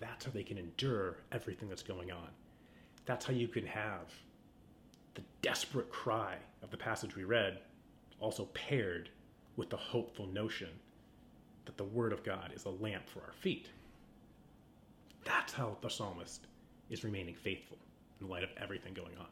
That's 0.00 0.24
how 0.24 0.32
they 0.32 0.42
can 0.42 0.58
endure 0.58 1.18
everything 1.30 1.68
that's 1.68 1.84
going 1.84 2.10
on. 2.10 2.28
That's 3.06 3.24
how 3.24 3.32
you 3.32 3.46
can 3.46 3.64
have 3.66 4.12
the 5.14 5.22
desperate 5.42 5.90
cry 5.90 6.34
of 6.62 6.70
the 6.70 6.76
passage 6.76 7.14
we 7.14 7.22
read 7.22 7.60
also 8.18 8.46
paired 8.46 9.10
with 9.56 9.70
the 9.70 9.76
hopeful 9.76 10.26
notion 10.26 10.70
that 11.66 11.76
the 11.76 11.84
Word 11.84 12.12
of 12.12 12.24
God 12.24 12.50
is 12.54 12.64
a 12.64 12.70
lamp 12.70 13.08
for 13.08 13.20
our 13.20 13.32
feet. 13.32 13.68
That's 15.24 15.52
how 15.52 15.76
the 15.80 15.88
psalmist 15.88 16.46
is 16.90 17.04
remaining 17.04 17.36
faithful 17.36 17.78
in 18.20 18.26
the 18.26 18.32
light 18.32 18.44
of 18.44 18.50
everything 18.56 18.94
going 18.94 19.16
on. 19.18 19.26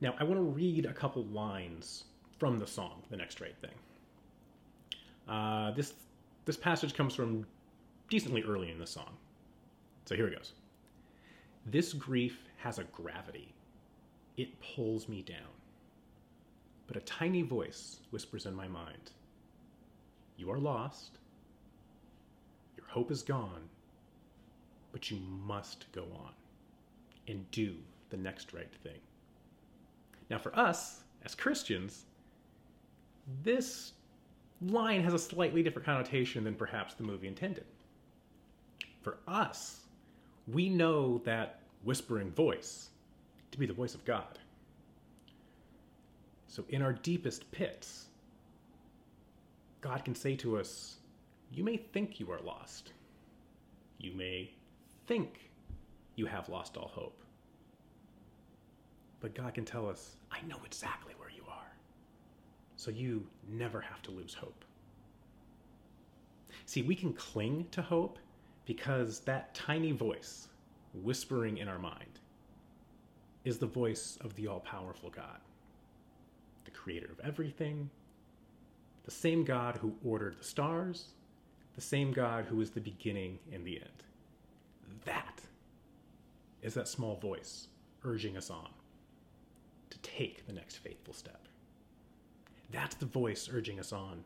Now, 0.00 0.14
I 0.18 0.24
want 0.24 0.38
to 0.38 0.42
read 0.42 0.84
a 0.84 0.92
couple 0.92 1.24
lines 1.26 2.04
from 2.38 2.58
the 2.58 2.66
song, 2.66 3.02
The 3.10 3.16
Next 3.16 3.40
Right 3.40 3.56
Thing. 3.60 3.70
Uh, 5.28 5.70
this, 5.72 5.94
this 6.44 6.56
passage 6.56 6.94
comes 6.94 7.14
from 7.14 7.46
decently 8.08 8.42
early 8.42 8.70
in 8.70 8.78
the 8.78 8.86
song. 8.86 9.16
So 10.04 10.14
here 10.14 10.28
it 10.28 10.36
goes. 10.36 10.52
This 11.66 11.92
grief 11.92 12.38
has 12.58 12.78
a 12.78 12.84
gravity, 12.84 13.52
it 14.36 14.48
pulls 14.60 15.08
me 15.08 15.22
down. 15.22 15.38
But 16.86 16.96
a 16.96 17.00
tiny 17.00 17.42
voice 17.42 17.98
whispers 18.10 18.46
in 18.46 18.54
my 18.54 18.68
mind 18.68 19.10
You 20.36 20.52
are 20.52 20.58
lost, 20.58 21.18
your 22.76 22.86
hope 22.86 23.10
is 23.10 23.22
gone, 23.22 23.68
but 24.92 25.10
you 25.10 25.18
must 25.44 25.90
go 25.92 26.02
on 26.02 26.32
and 27.28 27.50
do 27.50 27.74
the 28.10 28.16
next 28.16 28.52
right 28.52 28.72
thing. 28.82 28.98
Now, 30.30 30.38
for 30.38 30.56
us 30.58 31.00
as 31.24 31.34
Christians, 31.34 32.04
this 33.42 33.92
line 34.60 35.02
has 35.02 35.14
a 35.14 35.18
slightly 35.18 35.62
different 35.62 35.86
connotation 35.86 36.44
than 36.44 36.54
perhaps 36.54 36.94
the 36.94 37.02
movie 37.02 37.28
intended. 37.28 37.64
For 39.02 39.18
us, 39.28 39.80
we 40.48 40.68
know 40.68 41.18
that 41.24 41.60
whispering 41.82 42.30
voice 42.32 42.90
to 43.50 43.58
be 43.58 43.66
the 43.66 43.72
voice 43.72 43.94
of 43.94 44.04
God. 44.04 44.38
So, 46.48 46.64
in 46.68 46.82
our 46.82 46.92
deepest 46.92 47.50
pits, 47.50 48.06
God 49.80 50.04
can 50.04 50.14
say 50.14 50.36
to 50.36 50.58
us, 50.58 50.96
You 51.52 51.62
may 51.62 51.76
think 51.76 52.18
you 52.18 52.30
are 52.32 52.40
lost. 52.40 52.92
You 53.98 54.12
may 54.14 54.50
think 55.06 55.50
you 56.16 56.26
have 56.26 56.48
lost 56.48 56.76
all 56.76 56.88
hope. 56.88 57.22
But 59.20 59.34
God 59.34 59.54
can 59.54 59.64
tell 59.64 59.88
us, 59.88 60.16
I 60.30 60.38
know 60.46 60.58
exactly 60.64 61.14
where 61.18 61.30
you 61.30 61.42
are. 61.48 61.72
So 62.76 62.90
you 62.90 63.26
never 63.48 63.80
have 63.80 64.02
to 64.02 64.10
lose 64.10 64.34
hope. 64.34 64.64
See, 66.66 66.82
we 66.82 66.94
can 66.94 67.12
cling 67.12 67.66
to 67.70 67.82
hope 67.82 68.18
because 68.66 69.20
that 69.20 69.54
tiny 69.54 69.92
voice 69.92 70.48
whispering 71.02 71.58
in 71.58 71.68
our 71.68 71.78
mind 71.78 72.20
is 73.44 73.58
the 73.58 73.66
voice 73.66 74.18
of 74.22 74.34
the 74.34 74.48
all 74.48 74.60
powerful 74.60 75.08
God, 75.08 75.38
the 76.64 76.70
creator 76.72 77.08
of 77.10 77.20
everything, 77.24 77.88
the 79.04 79.10
same 79.10 79.44
God 79.44 79.76
who 79.76 79.94
ordered 80.04 80.36
the 80.38 80.44
stars, 80.44 81.10
the 81.76 81.80
same 81.80 82.12
God 82.12 82.44
who 82.46 82.60
is 82.60 82.70
the 82.70 82.80
beginning 82.80 83.38
and 83.52 83.64
the 83.64 83.76
end. 83.76 84.02
That 85.04 85.35
is 86.66 86.74
that 86.74 86.88
small 86.88 87.14
voice 87.14 87.68
urging 88.04 88.36
us 88.36 88.50
on 88.50 88.68
to 89.88 89.98
take 89.98 90.44
the 90.46 90.52
next 90.52 90.78
faithful 90.78 91.14
step. 91.14 91.46
That's 92.72 92.96
the 92.96 93.06
voice 93.06 93.48
urging 93.52 93.78
us 93.78 93.92
on 93.92 94.24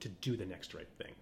to 0.00 0.10
do 0.10 0.36
the 0.36 0.44
next 0.44 0.74
right 0.74 0.88
thing. 1.02 1.14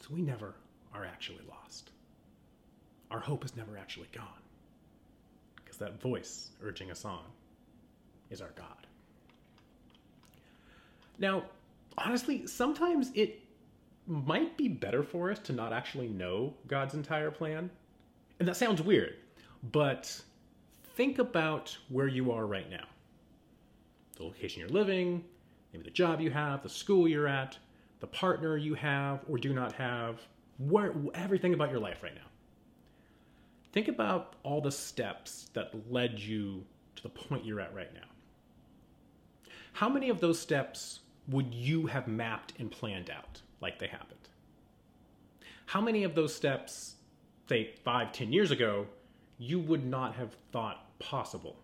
So 0.00 0.08
we 0.12 0.20
never 0.20 0.56
are 0.92 1.04
actually 1.04 1.44
lost. 1.48 1.92
Our 3.12 3.20
hope 3.20 3.44
is 3.44 3.56
never 3.56 3.78
actually 3.78 4.08
gone. 4.12 4.26
Because 5.54 5.76
that 5.76 6.02
voice 6.02 6.50
urging 6.60 6.90
us 6.90 7.04
on 7.04 7.22
is 8.30 8.40
our 8.40 8.52
God. 8.56 8.88
Now, 11.20 11.44
honestly, 11.96 12.48
sometimes 12.48 13.12
it 13.14 13.42
might 14.08 14.56
be 14.56 14.66
better 14.66 15.04
for 15.04 15.30
us 15.30 15.38
to 15.38 15.52
not 15.52 15.72
actually 15.72 16.08
know 16.08 16.54
God's 16.66 16.94
entire 16.94 17.30
plan. 17.30 17.70
And 18.38 18.48
that 18.48 18.56
sounds 18.56 18.82
weird, 18.82 19.16
but 19.72 20.20
think 20.96 21.18
about 21.18 21.76
where 21.88 22.08
you 22.08 22.32
are 22.32 22.46
right 22.46 22.68
now 22.70 22.84
the 24.16 24.24
location 24.24 24.60
you're 24.60 24.68
living, 24.68 25.24
maybe 25.72 25.84
the 25.84 25.90
job 25.90 26.20
you 26.20 26.30
have, 26.30 26.62
the 26.62 26.68
school 26.68 27.08
you're 27.08 27.26
at, 27.28 27.58
the 28.00 28.06
partner 28.06 28.56
you 28.56 28.74
have 28.74 29.24
or 29.28 29.38
do 29.38 29.52
not 29.52 29.72
have, 29.72 30.20
where, 30.58 30.94
everything 31.14 31.54
about 31.54 31.70
your 31.70 31.80
life 31.80 32.02
right 32.02 32.14
now. 32.14 32.28
Think 33.72 33.88
about 33.88 34.36
all 34.44 34.60
the 34.60 34.70
steps 34.70 35.48
that 35.54 35.72
led 35.90 36.18
you 36.18 36.64
to 36.96 37.02
the 37.02 37.08
point 37.08 37.44
you're 37.44 37.60
at 37.60 37.74
right 37.74 37.92
now. 37.92 38.06
How 39.72 39.88
many 39.88 40.10
of 40.10 40.20
those 40.20 40.38
steps 40.38 41.00
would 41.28 41.52
you 41.52 41.86
have 41.86 42.06
mapped 42.06 42.52
and 42.60 42.70
planned 42.70 43.10
out 43.10 43.40
like 43.60 43.80
they 43.80 43.88
happened? 43.88 44.20
How 45.66 45.80
many 45.80 46.04
of 46.04 46.14
those 46.14 46.32
steps, 46.32 46.93
say 47.48 47.74
five, 47.84 48.12
ten 48.12 48.32
years 48.32 48.50
ago, 48.50 48.86
you 49.38 49.58
would 49.60 49.84
not 49.84 50.14
have 50.14 50.36
thought 50.52 50.98
possible? 50.98 51.56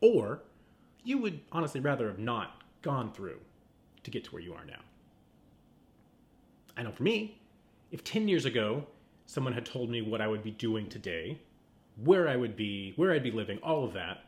Or 0.00 0.42
you 1.04 1.18
would 1.18 1.40
honestly 1.52 1.80
rather 1.80 2.08
have 2.08 2.18
not 2.18 2.62
gone 2.82 3.12
through 3.12 3.40
to 4.02 4.10
get 4.10 4.24
to 4.24 4.30
where 4.30 4.42
you 4.42 4.54
are 4.54 4.64
now? 4.64 4.80
I 6.76 6.82
know 6.82 6.92
for 6.92 7.02
me, 7.02 7.38
if 7.90 8.04
10 8.04 8.28
years 8.28 8.44
ago 8.44 8.86
someone 9.26 9.52
had 9.52 9.66
told 9.66 9.90
me 9.90 10.02
what 10.02 10.20
I 10.20 10.26
would 10.26 10.42
be 10.42 10.50
doing 10.50 10.88
today, 10.88 11.38
where 12.02 12.28
I 12.28 12.36
would 12.36 12.56
be, 12.56 12.94
where 12.96 13.12
I'd 13.12 13.22
be 13.22 13.30
living, 13.30 13.58
all 13.62 13.84
of 13.84 13.92
that, 13.92 14.24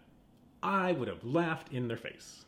I 0.62 0.92
would 0.92 1.08
have 1.08 1.24
laughed 1.24 1.72
in 1.72 1.88
their 1.88 1.96
face. 1.96 2.44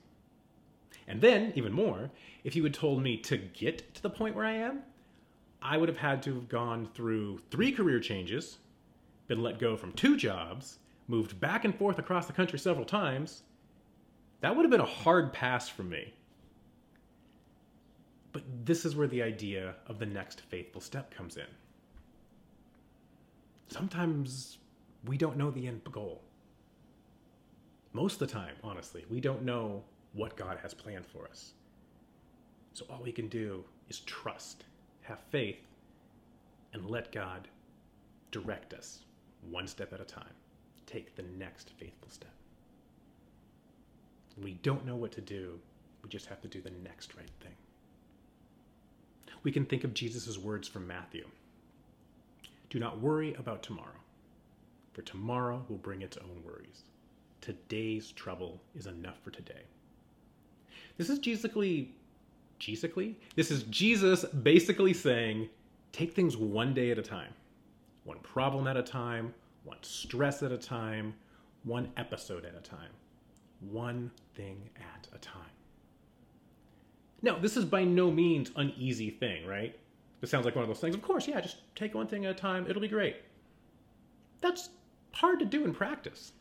And 1.08 1.20
then, 1.20 1.52
even 1.56 1.72
more, 1.72 2.10
if 2.44 2.54
you 2.54 2.62
had 2.62 2.74
told 2.74 3.02
me 3.02 3.16
to 3.18 3.36
get 3.36 3.94
to 3.94 4.02
the 4.02 4.10
point 4.10 4.34
where 4.34 4.44
I 4.44 4.52
am, 4.52 4.82
I 5.64 5.78
would 5.78 5.88
have 5.88 5.98
had 5.98 6.22
to 6.24 6.34
have 6.34 6.48
gone 6.50 6.86
through 6.94 7.40
three 7.50 7.72
career 7.72 7.98
changes, 7.98 8.58
been 9.28 9.42
let 9.42 9.58
go 9.58 9.76
from 9.76 9.92
two 9.92 10.14
jobs, 10.14 10.78
moved 11.08 11.40
back 11.40 11.64
and 11.64 11.74
forth 11.74 11.98
across 11.98 12.26
the 12.26 12.34
country 12.34 12.58
several 12.58 12.84
times. 12.84 13.42
That 14.42 14.54
would 14.54 14.64
have 14.64 14.70
been 14.70 14.80
a 14.80 14.84
hard 14.84 15.32
pass 15.32 15.70
for 15.70 15.82
me. 15.82 16.12
But 18.32 18.42
this 18.66 18.84
is 18.84 18.94
where 18.94 19.06
the 19.06 19.22
idea 19.22 19.76
of 19.86 19.98
the 19.98 20.06
next 20.06 20.42
faithful 20.42 20.82
step 20.82 21.14
comes 21.14 21.38
in. 21.38 21.46
Sometimes 23.68 24.58
we 25.06 25.16
don't 25.16 25.38
know 25.38 25.50
the 25.50 25.66
end 25.66 25.82
goal. 25.90 26.22
Most 27.94 28.20
of 28.20 28.28
the 28.28 28.34
time, 28.34 28.56
honestly, 28.62 29.06
we 29.08 29.20
don't 29.20 29.42
know 29.42 29.82
what 30.12 30.36
God 30.36 30.58
has 30.60 30.74
planned 30.74 31.06
for 31.06 31.26
us. 31.26 31.54
So 32.74 32.84
all 32.90 33.00
we 33.02 33.12
can 33.12 33.28
do 33.28 33.64
is 33.88 34.00
trust, 34.00 34.64
have 35.04 35.20
faith, 35.30 35.60
and 36.72 36.90
let 36.90 37.12
God 37.12 37.48
direct 38.30 38.74
us 38.74 39.04
one 39.50 39.66
step 39.66 39.92
at 39.92 40.00
a 40.00 40.04
time. 40.04 40.34
Take 40.86 41.14
the 41.14 41.24
next 41.38 41.70
faithful 41.78 42.10
step. 42.10 42.34
we 44.42 44.54
don't 44.62 44.84
know 44.84 44.96
what 44.96 45.12
to 45.12 45.20
do, 45.20 45.58
we 46.02 46.08
just 46.10 46.26
have 46.26 46.42
to 46.42 46.48
do 46.48 46.60
the 46.60 46.72
next 46.82 47.14
right 47.14 47.30
thing 47.40 47.54
we 49.44 49.52
can 49.52 49.66
think 49.66 49.84
of 49.84 49.94
Jesus' 49.94 50.38
words 50.38 50.66
from 50.66 50.86
Matthew 50.88 51.26
Do 52.70 52.80
not 52.80 53.00
worry 53.00 53.34
about 53.34 53.62
tomorrow, 53.62 54.00
for 54.94 55.02
tomorrow 55.02 55.64
will 55.68 55.76
bring 55.76 56.02
its 56.02 56.16
own 56.16 56.42
worries. 56.44 56.82
Today's 57.42 58.10
trouble 58.12 58.60
is 58.74 58.86
enough 58.86 59.18
for 59.22 59.30
today. 59.30 59.62
This 60.96 61.10
is 61.10 61.18
Jesusly, 61.18 61.88
Jesusly? 62.58 63.16
This 63.36 63.50
is 63.50 63.64
Jesus 63.64 64.24
basically 64.24 64.92
saying, 64.92 65.48
take 65.92 66.14
things 66.14 66.36
one 66.36 66.74
day 66.74 66.90
at 66.90 66.98
a 66.98 67.02
time, 67.02 67.32
one 68.04 68.18
problem 68.20 68.66
at 68.66 68.76
a 68.76 68.82
time, 68.82 69.34
one 69.64 69.78
stress 69.82 70.42
at 70.42 70.52
a 70.52 70.58
time, 70.58 71.14
one 71.64 71.90
episode 71.96 72.44
at 72.44 72.54
a 72.54 72.60
time, 72.60 72.90
one 73.60 74.10
thing 74.34 74.70
at 74.76 75.08
a 75.14 75.18
time. 75.18 75.42
Now, 77.22 77.38
this 77.38 77.56
is 77.56 77.64
by 77.64 77.84
no 77.84 78.10
means 78.10 78.50
an 78.56 78.72
easy 78.76 79.10
thing, 79.10 79.46
right? 79.46 79.74
This 80.20 80.30
sounds 80.30 80.44
like 80.44 80.54
one 80.54 80.62
of 80.62 80.68
those 80.68 80.80
things. 80.80 80.94
Of 80.94 81.02
course, 81.02 81.26
yeah, 81.26 81.40
just 81.40 81.56
take 81.74 81.94
one 81.94 82.06
thing 82.06 82.26
at 82.26 82.32
a 82.32 82.34
time, 82.34 82.66
it'll 82.68 82.82
be 82.82 82.88
great. 82.88 83.16
That's 84.40 84.68
hard 85.12 85.38
to 85.38 85.46
do 85.46 85.64
in 85.64 85.72
practice. 85.72 86.32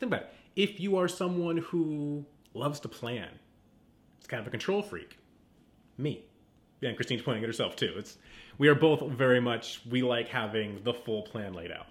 Think 0.00 0.10
about 0.10 0.22
it. 0.22 0.32
If 0.56 0.80
you 0.80 0.96
are 0.96 1.06
someone 1.06 1.58
who 1.58 2.24
loves 2.54 2.80
to 2.80 2.88
plan, 2.88 3.28
it's 4.26 4.32
kind 4.32 4.40
of 4.40 4.48
a 4.48 4.50
control 4.50 4.82
freak. 4.82 5.18
Me. 5.98 6.24
Yeah, 6.80 6.88
and 6.88 6.96
Christine's 6.96 7.22
pointing 7.22 7.44
at 7.44 7.48
herself 7.48 7.76
too. 7.76 7.94
It's 7.96 8.18
we 8.58 8.66
are 8.66 8.74
both 8.74 9.08
very 9.12 9.40
much 9.40 9.82
we 9.88 10.02
like 10.02 10.26
having 10.26 10.82
the 10.82 10.92
full 10.92 11.22
plan 11.22 11.54
laid 11.54 11.70
out. 11.70 11.86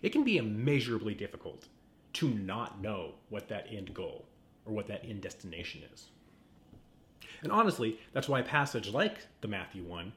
It 0.00 0.08
can 0.08 0.24
be 0.24 0.38
immeasurably 0.38 1.12
difficult 1.12 1.68
to 2.14 2.30
not 2.30 2.80
know 2.80 3.16
what 3.28 3.48
that 3.48 3.66
end 3.70 3.92
goal 3.92 4.24
or 4.64 4.72
what 4.72 4.86
that 4.86 5.04
end 5.04 5.20
destination 5.20 5.82
is. 5.92 6.06
And 7.42 7.52
honestly, 7.52 8.00
that's 8.14 8.30
why 8.30 8.40
a 8.40 8.44
passage 8.44 8.88
like 8.88 9.18
the 9.42 9.48
Matthew 9.48 9.82
one 9.82 10.14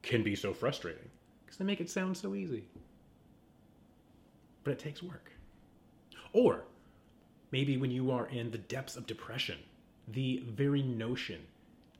can 0.00 0.22
be 0.22 0.34
so 0.34 0.54
frustrating, 0.54 1.10
because 1.44 1.58
they 1.58 1.66
make 1.66 1.82
it 1.82 1.90
sound 1.90 2.16
so 2.16 2.34
easy. 2.34 2.64
But 4.64 4.72
it 4.72 4.78
takes 4.78 5.02
work. 5.02 5.32
Or 6.32 6.64
maybe 7.50 7.76
when 7.76 7.90
you 7.90 8.10
are 8.10 8.26
in 8.28 8.50
the 8.50 8.56
depths 8.56 8.96
of 8.96 9.06
depression, 9.06 9.58
the 10.12 10.42
very 10.46 10.82
notion 10.82 11.40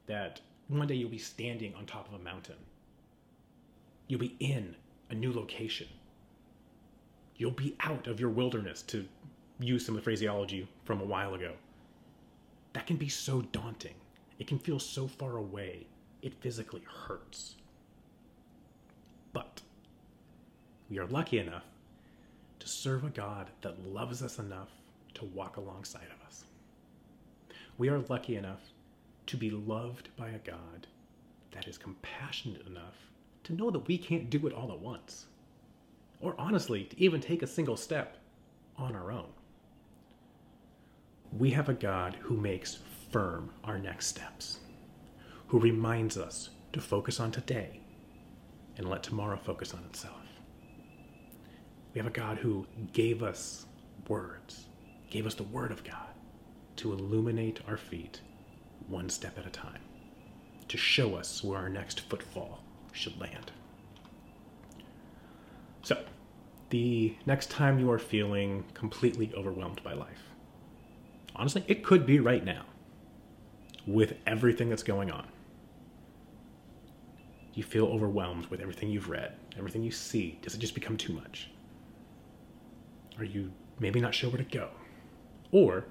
that 0.07 0.41
one 0.69 0.87
day 0.87 0.95
you'll 0.95 1.11
be 1.11 1.19
standing 1.19 1.75
on 1.75 1.87
top 1.87 2.09
of 2.09 2.21
a 2.21 2.23
mountain, 2.23 2.57
you'll 4.07 4.21
be 4.21 4.37
in 4.41 4.75
a 5.11 5.15
new 5.15 5.33
location, 5.33 5.89
you'll 7.37 7.51
be 7.51 7.77
out 7.81 8.07
of 8.07 8.21
your 8.21 8.31
wilderness, 8.31 8.83
to 8.83 9.07
use 9.61 9.85
some 9.85 9.95
of 9.95 10.01
the 10.01 10.05
phraseology 10.05 10.69
from 10.85 11.01
a 11.01 11.05
while 11.05 11.35
ago. 11.35 11.53
That 12.73 12.87
can 12.87 12.97
be 12.97 13.09
so 13.09 13.43
daunting. 13.43 13.95
It 14.39 14.47
can 14.47 14.59
feel 14.59 14.79
so 14.79 15.09
far 15.09 15.37
away, 15.37 15.87
it 16.23 16.35
physically 16.41 16.83
hurts. 16.87 17.57
But 19.33 19.63
we 20.89 20.99
are 20.99 21.07
lucky 21.07 21.39
enough 21.39 21.65
to 22.61 22.69
serve 22.69 23.05
a 23.05 23.11
God 23.11 23.49
that 23.63 23.85
loves 23.85 24.23
us 24.23 24.39
enough 24.39 24.69
to 25.15 25.25
walk 25.25 25.57
alongside 25.57 26.07
of. 26.13 26.18
We 27.79 27.89
are 27.91 28.01
lucky 28.09 28.35
enough 28.35 28.73
to 29.27 29.37
be 29.37 29.51
loved 29.51 30.09
by 30.17 30.31
a 30.31 30.39
God 30.39 30.89
that 31.53 31.69
is 31.69 31.79
compassionate 31.79 32.67
enough 32.67 32.97
to 33.45 33.53
know 33.53 33.71
that 33.71 33.87
we 33.87 33.97
can't 33.97 34.29
do 34.29 34.49
it 34.49 34.53
all 34.53 34.73
at 34.73 34.81
once. 34.81 35.27
Or 36.21 36.35
honestly, 36.39 36.85
to 36.85 37.01
even 37.01 37.21
take 37.21 37.43
a 37.43 37.47
single 37.47 37.77
step 37.77 38.17
on 38.77 38.97
our 38.97 39.13
own. 39.13 39.29
We 41.39 41.51
have 41.51 41.69
a 41.69 41.75
God 41.75 42.17
who 42.21 42.37
makes 42.37 42.81
firm 43.13 43.51
our 43.63 43.79
next 43.79 44.09
steps, 44.09 44.59
who 45.47 45.61
reminds 45.61 46.19
us 46.19 46.51
to 46.73 46.81
focus 46.81 47.21
on 47.21 47.31
today 47.31 47.81
and 48.77 48.91
let 48.91 49.05
tomorrow 49.05 49.37
focus 49.37 49.73
on 49.73 49.85
itself. 49.85 50.17
We 51.95 52.01
have 52.01 52.09
a 52.09 52.11
God 52.11 52.39
who 52.39 52.67
gave 52.93 53.23
us 53.23 53.67
words, 54.09 54.67
gave 55.11 55.27
us 55.27 55.35
the 55.35 55.45
Word 55.45 55.71
of 55.71 55.85
God 55.85 56.08
to 56.79 56.93
illuminate 56.93 57.61
our 57.69 57.77
feet 57.77 58.21
one 58.89 59.09
step 59.11 59.39
at 59.39 59.47
a 59.47 59.51
time, 59.51 59.81
to 60.69 60.77
show 60.77 61.15
us 61.15 61.45
where 61.45 61.59
our 61.59 61.69
next 61.69 62.01
footfall 62.01 62.61
should 62.93 63.21
land. 63.21 63.53
So, 65.83 66.03
the 66.71 67.17
next 67.27 67.51
time 67.51 67.79
you 67.79 67.91
are 67.91 67.99
feeling 67.99 68.65
completely 68.75 69.33
overwhelmed 69.37 69.83
by 69.83 69.93
life, 69.93 70.23
honestly, 71.37 71.65
it 71.67 71.85
could 71.85 72.07
be 72.07 72.21
right 72.21 72.45
now 72.45 72.65
with 73.87 74.15
everything 74.27 74.69
that's 74.69 74.83
going 74.83 75.11
on. 75.11 75.27
You 77.55 77.63
feel 77.63 77.87
overwhelmed 77.87 78.47
with 78.47 78.61
everything 78.61 78.91
you've 78.91 79.09
read, 79.09 79.35
everything 79.57 79.83
you 79.83 79.91
see. 79.91 80.39
Does 80.43 80.55
it 80.55 80.59
just 80.59 80.75
become 80.75 80.97
too 80.97 81.13
much? 81.13 81.51
Are 83.19 83.25
you 83.25 83.51
maybe 83.81 84.01
not 84.01 84.15
sure 84.15 84.31
where 84.31 84.39
to 84.39 84.45
go? 84.45 84.69
Or, 85.51 85.87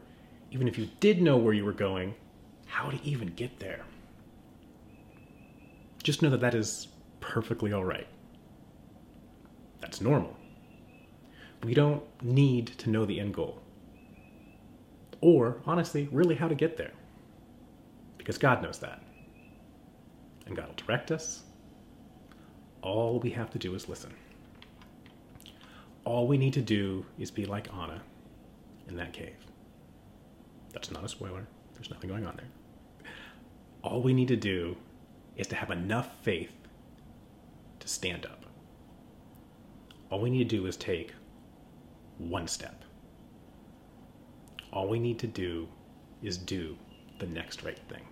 even 0.51 0.67
if 0.67 0.77
you 0.77 0.89
did 0.99 1.21
know 1.21 1.38
where 1.38 1.53
you 1.53 1.65
were 1.65 1.73
going, 1.73 2.15
how 2.65 2.89
to 2.89 2.99
even 3.03 3.29
get 3.29 3.60
there. 3.60 3.86
Just 6.03 6.21
know 6.21 6.29
that 6.29 6.41
that 6.41 6.55
is 6.55 6.88
perfectly 7.19 7.73
all 7.73 7.83
right. 7.83 8.07
That's 9.81 10.01
normal. 10.01 10.36
We 11.63 11.73
don't 11.73 12.03
need 12.23 12.67
to 12.79 12.89
know 12.89 13.05
the 13.05 13.19
end 13.19 13.33
goal. 13.33 13.62
Or, 15.21 15.57
honestly, 15.65 16.07
really 16.12 16.36
how 16.36 16.47
to 16.47 16.55
get 16.55 16.77
there. 16.77 16.91
Because 18.17 18.38
God 18.38 18.62
knows 18.62 18.79
that. 18.79 19.01
And 20.45 20.55
God 20.55 20.67
will 20.67 20.75
direct 20.75 21.12
us. 21.12 21.43
All 22.81 23.19
we 23.19 23.31
have 23.31 23.49
to 23.51 23.60
do 23.60 23.73
is 23.75 23.89
listen. 23.89 24.13
All 26.05 26.27
we 26.27 26.38
need 26.38 26.53
to 26.53 26.62
do 26.62 27.05
is 27.17 27.31
be 27.31 27.45
like 27.45 27.73
Anna 27.73 28.01
in 28.88 28.95
that 28.97 29.12
cave. 29.12 29.46
That's 30.77 30.91
not 30.91 31.03
a 31.03 31.09
spoiler. 31.09 31.47
There's 31.73 31.89
nothing 31.89 32.07
going 32.07 32.27
on 32.27 32.35
there. 32.37 33.09
All 33.81 34.03
we 34.03 34.13
need 34.13 34.27
to 34.27 34.35
do 34.35 34.77
is 35.35 35.47
to 35.47 35.55
have 35.55 35.71
enough 35.71 36.07
faith 36.21 36.51
to 37.79 37.87
stand 37.87 38.27
up. 38.27 38.45
All 40.11 40.21
we 40.21 40.29
need 40.29 40.47
to 40.47 40.55
do 40.55 40.67
is 40.67 40.77
take 40.77 41.15
one 42.19 42.47
step. 42.47 42.83
All 44.71 44.87
we 44.87 44.99
need 44.99 45.17
to 45.17 45.25
do 45.25 45.67
is 46.21 46.37
do 46.37 46.77
the 47.17 47.25
next 47.25 47.63
right 47.63 47.79
thing. 47.89 48.05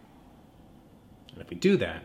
And 1.34 1.41
if 1.41 1.51
we 1.51 1.58
do 1.58 1.78
that, 1.78 2.04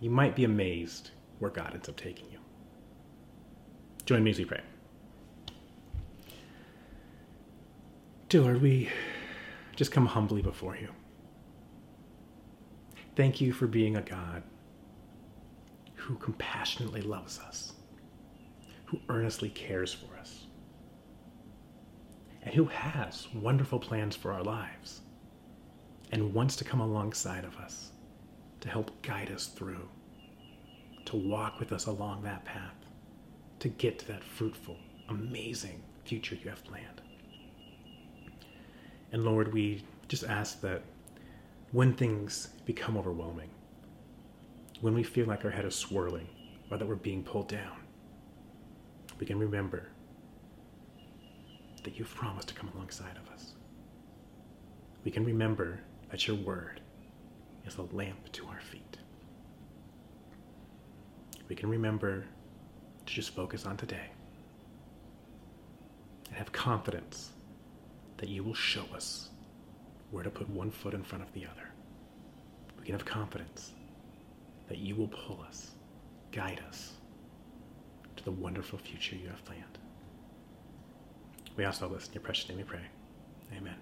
you 0.00 0.10
might 0.10 0.34
be 0.34 0.42
amazed 0.42 1.12
where 1.38 1.52
God 1.52 1.74
ends 1.74 1.88
up 1.88 1.96
taking 1.96 2.26
you. 2.32 2.40
Join 4.04 4.24
me 4.24 4.32
as 4.32 4.38
we 4.38 4.46
pray. 4.46 4.62
Dear 8.28 8.40
Lord, 8.40 8.62
we 8.62 8.88
just 9.82 9.90
come 9.90 10.06
humbly 10.06 10.42
before 10.42 10.76
you. 10.76 10.88
Thank 13.16 13.40
you 13.40 13.52
for 13.52 13.66
being 13.66 13.96
a 13.96 14.00
God 14.00 14.44
who 15.96 16.14
compassionately 16.14 17.00
loves 17.00 17.40
us, 17.40 17.72
who 18.84 19.00
earnestly 19.08 19.48
cares 19.48 19.92
for 19.92 20.16
us, 20.20 20.46
and 22.44 22.54
who 22.54 22.66
has 22.66 23.26
wonderful 23.34 23.80
plans 23.80 24.14
for 24.14 24.32
our 24.32 24.44
lives 24.44 25.00
and 26.12 26.32
wants 26.32 26.54
to 26.54 26.64
come 26.64 26.80
alongside 26.80 27.44
of 27.44 27.56
us 27.56 27.90
to 28.60 28.68
help 28.68 29.02
guide 29.02 29.32
us 29.32 29.48
through, 29.48 29.88
to 31.06 31.16
walk 31.16 31.58
with 31.58 31.72
us 31.72 31.86
along 31.86 32.22
that 32.22 32.44
path, 32.44 32.86
to 33.58 33.68
get 33.68 33.98
to 33.98 34.06
that 34.06 34.22
fruitful, 34.22 34.76
amazing 35.08 35.82
future 36.04 36.36
you 36.36 36.50
have 36.50 36.62
planned. 36.62 37.02
And 39.12 39.24
Lord, 39.24 39.52
we 39.52 39.84
just 40.08 40.24
ask 40.24 40.60
that 40.62 40.82
when 41.70 41.92
things 41.92 42.48
become 42.64 42.96
overwhelming, 42.96 43.50
when 44.80 44.94
we 44.94 45.02
feel 45.02 45.26
like 45.26 45.44
our 45.44 45.50
head 45.50 45.64
is 45.64 45.74
swirling 45.74 46.28
or 46.70 46.78
that 46.78 46.88
we're 46.88 46.96
being 46.96 47.22
pulled 47.22 47.48
down, 47.48 47.76
we 49.20 49.26
can 49.26 49.38
remember 49.38 49.88
that 51.84 51.98
you've 51.98 52.14
promised 52.14 52.48
to 52.48 52.54
come 52.54 52.70
alongside 52.74 53.16
of 53.16 53.32
us. 53.32 53.52
We 55.04 55.10
can 55.10 55.24
remember 55.24 55.80
that 56.10 56.26
your 56.26 56.36
word 56.36 56.80
is 57.66 57.76
a 57.76 57.82
lamp 57.82 58.32
to 58.32 58.46
our 58.46 58.60
feet. 58.60 58.98
We 61.48 61.56
can 61.56 61.68
remember 61.68 62.24
to 63.04 63.12
just 63.12 63.34
focus 63.34 63.66
on 63.66 63.76
today 63.76 64.10
and 66.28 66.36
have 66.36 66.50
confidence 66.52 67.30
that 68.22 68.28
you 68.28 68.44
will 68.44 68.54
show 68.54 68.84
us 68.94 69.30
where 70.12 70.22
to 70.22 70.30
put 70.30 70.48
one 70.48 70.70
foot 70.70 70.94
in 70.94 71.02
front 71.02 71.24
of 71.24 71.32
the 71.32 71.44
other. 71.44 71.68
We 72.78 72.84
can 72.84 72.94
have 72.94 73.04
confidence 73.04 73.72
that 74.68 74.78
you 74.78 74.94
will 74.94 75.08
pull 75.08 75.44
us, 75.48 75.72
guide 76.30 76.62
us 76.68 76.92
to 78.14 78.24
the 78.24 78.30
wonderful 78.30 78.78
future 78.78 79.16
you 79.16 79.26
have 79.26 79.44
planned. 79.44 79.76
We 81.56 81.64
ask 81.64 81.82
all 81.82 81.88
this 81.88 82.06
in 82.06 82.12
your 82.12 82.22
precious 82.22 82.48
name 82.48 82.58
we 82.58 82.62
pray. 82.62 82.82
Amen. 83.56 83.74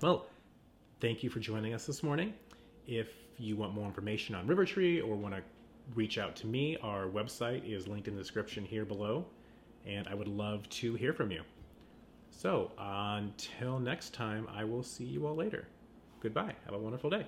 Well, 0.00 0.26
thank 1.00 1.24
you 1.24 1.30
for 1.30 1.40
joining 1.40 1.74
us 1.74 1.84
this 1.84 2.04
morning. 2.04 2.32
If 2.86 3.08
you 3.38 3.56
want 3.56 3.74
more 3.74 3.86
information 3.86 4.36
on 4.36 4.46
River 4.46 4.64
Tree 4.64 5.00
or 5.00 5.16
want 5.16 5.34
to 5.34 5.42
reach 5.96 6.16
out 6.16 6.36
to 6.36 6.46
me, 6.46 6.76
our 6.80 7.06
website 7.06 7.68
is 7.68 7.88
linked 7.88 8.06
in 8.06 8.14
the 8.14 8.22
description 8.22 8.64
here 8.64 8.84
below, 8.84 9.26
and 9.84 10.06
I 10.06 10.14
would 10.14 10.28
love 10.28 10.68
to 10.68 10.94
hear 10.94 11.12
from 11.12 11.32
you. 11.32 11.42
So 12.32 12.72
until 12.78 13.78
next 13.78 14.14
time, 14.14 14.48
I 14.52 14.64
will 14.64 14.82
see 14.82 15.04
you 15.04 15.26
all 15.26 15.36
later. 15.36 15.68
Goodbye. 16.20 16.54
Have 16.64 16.74
a 16.74 16.78
wonderful 16.78 17.10
day. 17.10 17.26